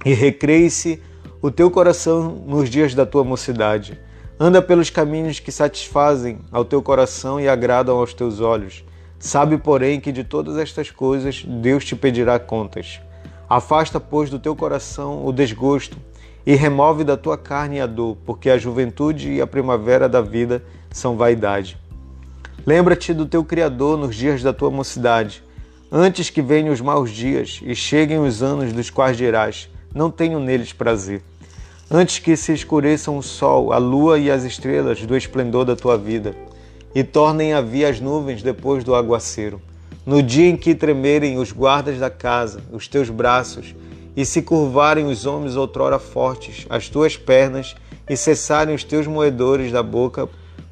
e 0.06 0.14
recreie-se 0.14 1.02
o 1.42 1.50
teu 1.50 1.72
coração 1.72 2.44
nos 2.46 2.70
dias 2.70 2.94
da 2.94 3.06
tua 3.06 3.24
mocidade. 3.24 3.98
Anda 4.40 4.62
pelos 4.62 4.90
caminhos 4.90 5.40
que 5.40 5.52
satisfazem 5.52 6.40
ao 6.52 6.66
teu 6.66 6.82
coração 6.82 7.40
e 7.40 7.48
agradam 7.48 7.98
aos 7.98 8.14
teus 8.14 8.40
olhos. 8.40 8.84
Sabe, 9.18 9.58
porém, 9.58 10.00
que 10.00 10.12
de 10.12 10.24
todas 10.24 10.58
estas 10.58 10.92
coisas 10.92 11.44
Deus 11.44 11.84
te 11.84 11.96
pedirá 11.96 12.38
contas. 12.38 13.00
Afasta, 13.50 14.00
pois, 14.00 14.30
do 14.30 14.40
teu 14.40 14.56
coração 14.56 15.26
o 15.26 15.32
desgosto 15.32 15.98
e 16.46 16.56
remove 16.56 17.04
da 17.04 17.16
tua 17.16 17.38
carne 17.38 17.80
a 17.80 17.86
dor, 17.86 18.18
porque 18.26 18.50
a 18.50 18.58
juventude 18.58 19.32
e 19.32 19.42
a 19.42 19.48
primavera 19.48 20.10
da 20.10 20.22
vida 20.22 20.64
são 20.92 21.16
vaidade. 21.16 21.78
Lembra-te 22.66 23.14
do 23.14 23.26
teu 23.26 23.46
Criador 23.46 23.98
nos 23.98 24.16
dias 24.16 24.44
da 24.44 24.52
tua 24.52 24.70
mocidade, 24.70 25.42
antes 25.90 26.30
que 26.30 26.42
venham 26.42 26.74
os 26.74 26.82
maus 26.82 27.10
dias 27.10 27.62
e 27.64 27.74
cheguem 27.74 28.20
os 28.20 28.44
anos 28.44 28.74
dos 28.74 28.90
quais 28.90 29.16
dirás: 29.16 29.70
Não 29.96 30.12
tenho 30.12 30.40
neles 30.40 30.74
prazer. 30.74 31.22
antes 31.90 32.20
que 32.20 32.36
se 32.36 32.52
escureçam 32.52 33.18
o 33.18 33.24
sol, 33.24 33.72
a 33.72 33.78
lua 33.78 34.20
e 34.20 34.30
as 34.30 34.44
estrelas 34.44 35.06
do 35.06 35.16
esplendor 35.16 35.64
da 35.64 35.76
tua 35.76 35.98
vida, 35.98 36.36
e 36.94 37.02
tornem 37.02 37.54
a 37.54 37.62
vir 37.62 37.86
as 37.86 38.02
nuvens 38.02 38.44
depois 38.44 38.84
do 38.84 38.94
aguaceiro. 38.94 39.62
No 40.08 40.24
dia 40.24 40.48
em 40.48 40.56
que 40.56 40.74
tremerem 40.74 41.38
os 41.38 41.52
guardas 41.52 42.00
da 42.00 42.10
casa, 42.10 42.62
os 42.72 42.88
teus 42.88 43.10
braços, 43.10 43.76
e 44.16 44.26
se 44.26 44.42
curvarem 44.42 45.06
os 45.06 45.26
homens 45.26 45.58
outrora 45.58 46.00
fortes, 46.00 46.66
as 46.70 46.88
tuas 46.88 47.18
pernas, 47.18 47.76
e 48.10 48.16
cessarem 48.16 48.74
os 48.74 48.86
teus 48.86 49.06
moedores 49.06 49.70
da 49.70 49.84
boca, 49.84 50.30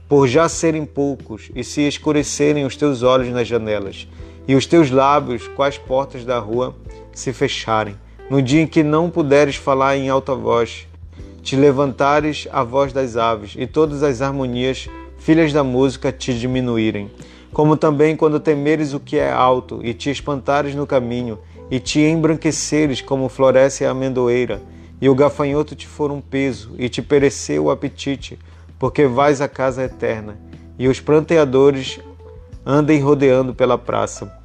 por 0.08 0.26
já 0.26 0.48
serem 0.48 0.86
poucos, 0.86 1.52
e 1.54 1.66
se 1.66 1.82
escurecerem 1.82 2.64
os 2.64 2.78
teus 2.78 3.04
olhos 3.04 3.28
nas 3.28 3.46
janelas, 3.46 4.08
e 4.48 4.56
os 4.56 4.66
teus 4.66 4.90
lábios, 4.90 5.50
quais 5.50 5.78
portas 5.78 6.24
da 6.24 6.40
rua, 6.40 6.74
se 7.14 7.34
fecharem, 7.34 7.98
no 8.30 8.42
dia 8.42 8.62
em 8.62 8.68
que 8.68 8.84
não 8.84 9.10
puderes 9.10 9.58
falar 9.58 9.98
em 9.98 10.08
alta 10.08 10.34
voz, 10.34 10.88
te 11.44 11.58
levantares 11.58 12.48
a 12.54 12.64
voz 12.64 12.94
das 12.94 13.18
aves, 13.18 13.54
e 13.58 13.68
todas 13.68 14.02
as 14.02 14.22
harmonias, 14.22 14.88
filhas 15.18 15.52
da 15.52 15.62
música, 15.62 16.10
te 16.10 16.34
diminuírem. 16.34 17.12
Como 17.56 17.78
também 17.78 18.18
quando 18.18 18.38
temeres 18.38 18.92
o 18.94 19.00
que 19.00 19.18
é 19.18 19.32
alto, 19.32 19.80
e 19.82 19.94
te 19.94 20.10
espantares 20.10 20.76
no 20.76 20.86
caminho, 20.86 21.40
e 21.72 21.80
te 21.80 22.02
embranqueceres 22.02 23.00
como 23.00 23.30
floresce 23.30 23.86
a 23.86 23.92
amendoeira, 23.92 24.62
e 25.00 25.08
o 25.08 25.16
gafanhoto 25.16 25.74
te 25.74 25.88
for 25.88 26.12
um 26.12 26.20
peso, 26.20 26.76
e 26.78 26.90
te 26.90 27.02
pereceu 27.02 27.64
o 27.64 27.72
apetite, 27.72 28.38
porque 28.78 29.08
vais 29.08 29.40
à 29.40 29.48
casa 29.48 29.86
eterna, 29.86 30.38
e 30.78 30.90
os 30.90 31.00
pranteadores 31.00 31.98
andem 32.66 33.00
rodeando 33.00 33.56
pela 33.56 33.78
praça. 33.78 34.38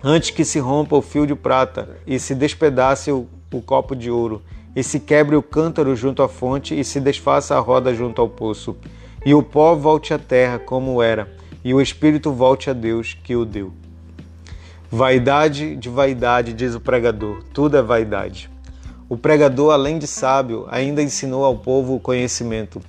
Antes 0.00 0.30
que 0.30 0.44
se 0.44 0.60
rompa 0.60 0.94
o 0.94 1.02
fio 1.02 1.26
de 1.26 1.34
prata, 1.34 1.96
e 2.06 2.20
se 2.20 2.36
despedace 2.36 3.10
o, 3.10 3.26
o 3.52 3.60
copo 3.60 3.96
de 3.96 4.12
ouro, 4.12 4.40
e 4.76 4.84
se 4.84 5.00
quebre 5.00 5.34
o 5.34 5.42
cântaro 5.42 5.96
junto 5.96 6.22
à 6.22 6.28
fonte, 6.28 6.78
e 6.78 6.84
se 6.84 7.00
desfaça 7.00 7.56
a 7.56 7.58
roda 7.58 7.92
junto 7.92 8.22
ao 8.22 8.28
poço, 8.28 8.76
e 9.26 9.34
o 9.34 9.42
pó 9.42 9.74
volte 9.74 10.14
à 10.14 10.20
terra 10.20 10.60
como 10.60 11.02
era, 11.02 11.42
e 11.64 11.72
o 11.72 11.80
espírito 11.80 12.30
volte 12.30 12.68
a 12.68 12.74
Deus 12.74 13.14
que 13.14 13.34
o 13.34 13.44
deu. 13.46 13.72
Vaidade 14.90 15.74
de 15.74 15.88
vaidade, 15.88 16.52
diz 16.52 16.74
o 16.74 16.80
pregador, 16.80 17.42
tudo 17.54 17.76
é 17.76 17.82
vaidade. 17.82 18.50
O 19.08 19.16
pregador, 19.16 19.72
além 19.72 19.98
de 19.98 20.06
sábio, 20.06 20.66
ainda 20.70 21.02
ensinou 21.02 21.44
ao 21.44 21.56
povo 21.56 21.94
o 21.94 22.00
conhecimento, 22.00 22.80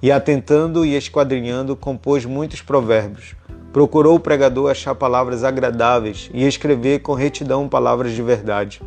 e 0.00 0.12
atentando 0.12 0.84
e 0.84 0.94
esquadrinhando, 0.94 1.74
compôs 1.74 2.24
muitos 2.24 2.60
provérbios. 2.60 3.34
Procurou 3.72 4.16
o 4.16 4.20
pregador 4.20 4.70
achar 4.70 4.94
palavras 4.94 5.42
agradáveis 5.42 6.30
e 6.32 6.44
escrever 6.44 7.00
com 7.00 7.14
retidão 7.14 7.68
palavras 7.68 8.12
de 8.12 8.22
verdade. 8.22 8.80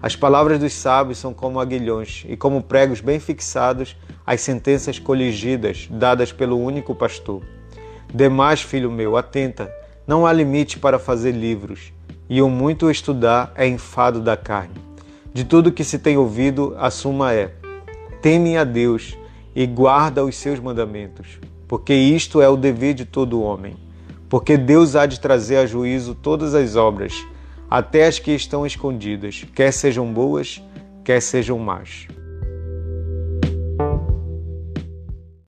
As 0.00 0.16
palavras 0.16 0.58
dos 0.58 0.72
sábios 0.72 1.18
são 1.18 1.34
como 1.34 1.60
aguilhões 1.60 2.24
e 2.28 2.36
como 2.36 2.62
pregos 2.62 3.00
bem 3.00 3.18
fixados 3.18 3.96
as 4.26 4.40
sentenças 4.40 4.98
coligidas 4.98 5.88
dadas 5.90 6.32
pelo 6.32 6.58
único 6.58 6.94
pastor. 6.94 7.42
Demais, 8.12 8.62
filho 8.62 8.90
meu, 8.90 9.16
atenta, 9.16 9.70
não 10.06 10.26
há 10.26 10.32
limite 10.32 10.78
para 10.78 10.98
fazer 10.98 11.32
livros, 11.32 11.92
e 12.28 12.40
o 12.40 12.48
muito 12.48 12.90
estudar 12.90 13.52
é 13.54 13.66
enfado 13.66 14.20
da 14.20 14.36
carne. 14.36 14.74
De 15.32 15.44
tudo 15.44 15.72
que 15.72 15.84
se 15.84 15.98
tem 15.98 16.16
ouvido, 16.16 16.74
a 16.78 16.90
suma 16.90 17.34
é: 17.34 17.52
teme 18.22 18.56
a 18.56 18.64
Deus 18.64 19.16
e 19.54 19.66
guarda 19.66 20.24
os 20.24 20.36
seus 20.36 20.58
mandamentos, 20.58 21.38
porque 21.66 21.92
isto 21.92 22.40
é 22.40 22.48
o 22.48 22.56
dever 22.56 22.94
de 22.94 23.04
todo 23.04 23.42
homem. 23.42 23.76
Porque 24.28 24.56
Deus 24.56 24.94
há 24.94 25.06
de 25.06 25.20
trazer 25.20 25.56
a 25.56 25.66
juízo 25.66 26.14
todas 26.14 26.54
as 26.54 26.76
obras 26.76 27.14
até 27.70 28.06
as 28.06 28.18
que 28.18 28.30
estão 28.32 28.66
escondidas, 28.66 29.44
quer 29.54 29.72
sejam 29.72 30.10
boas, 30.12 30.62
quer 31.04 31.20
sejam 31.20 31.58
más. 31.58 32.08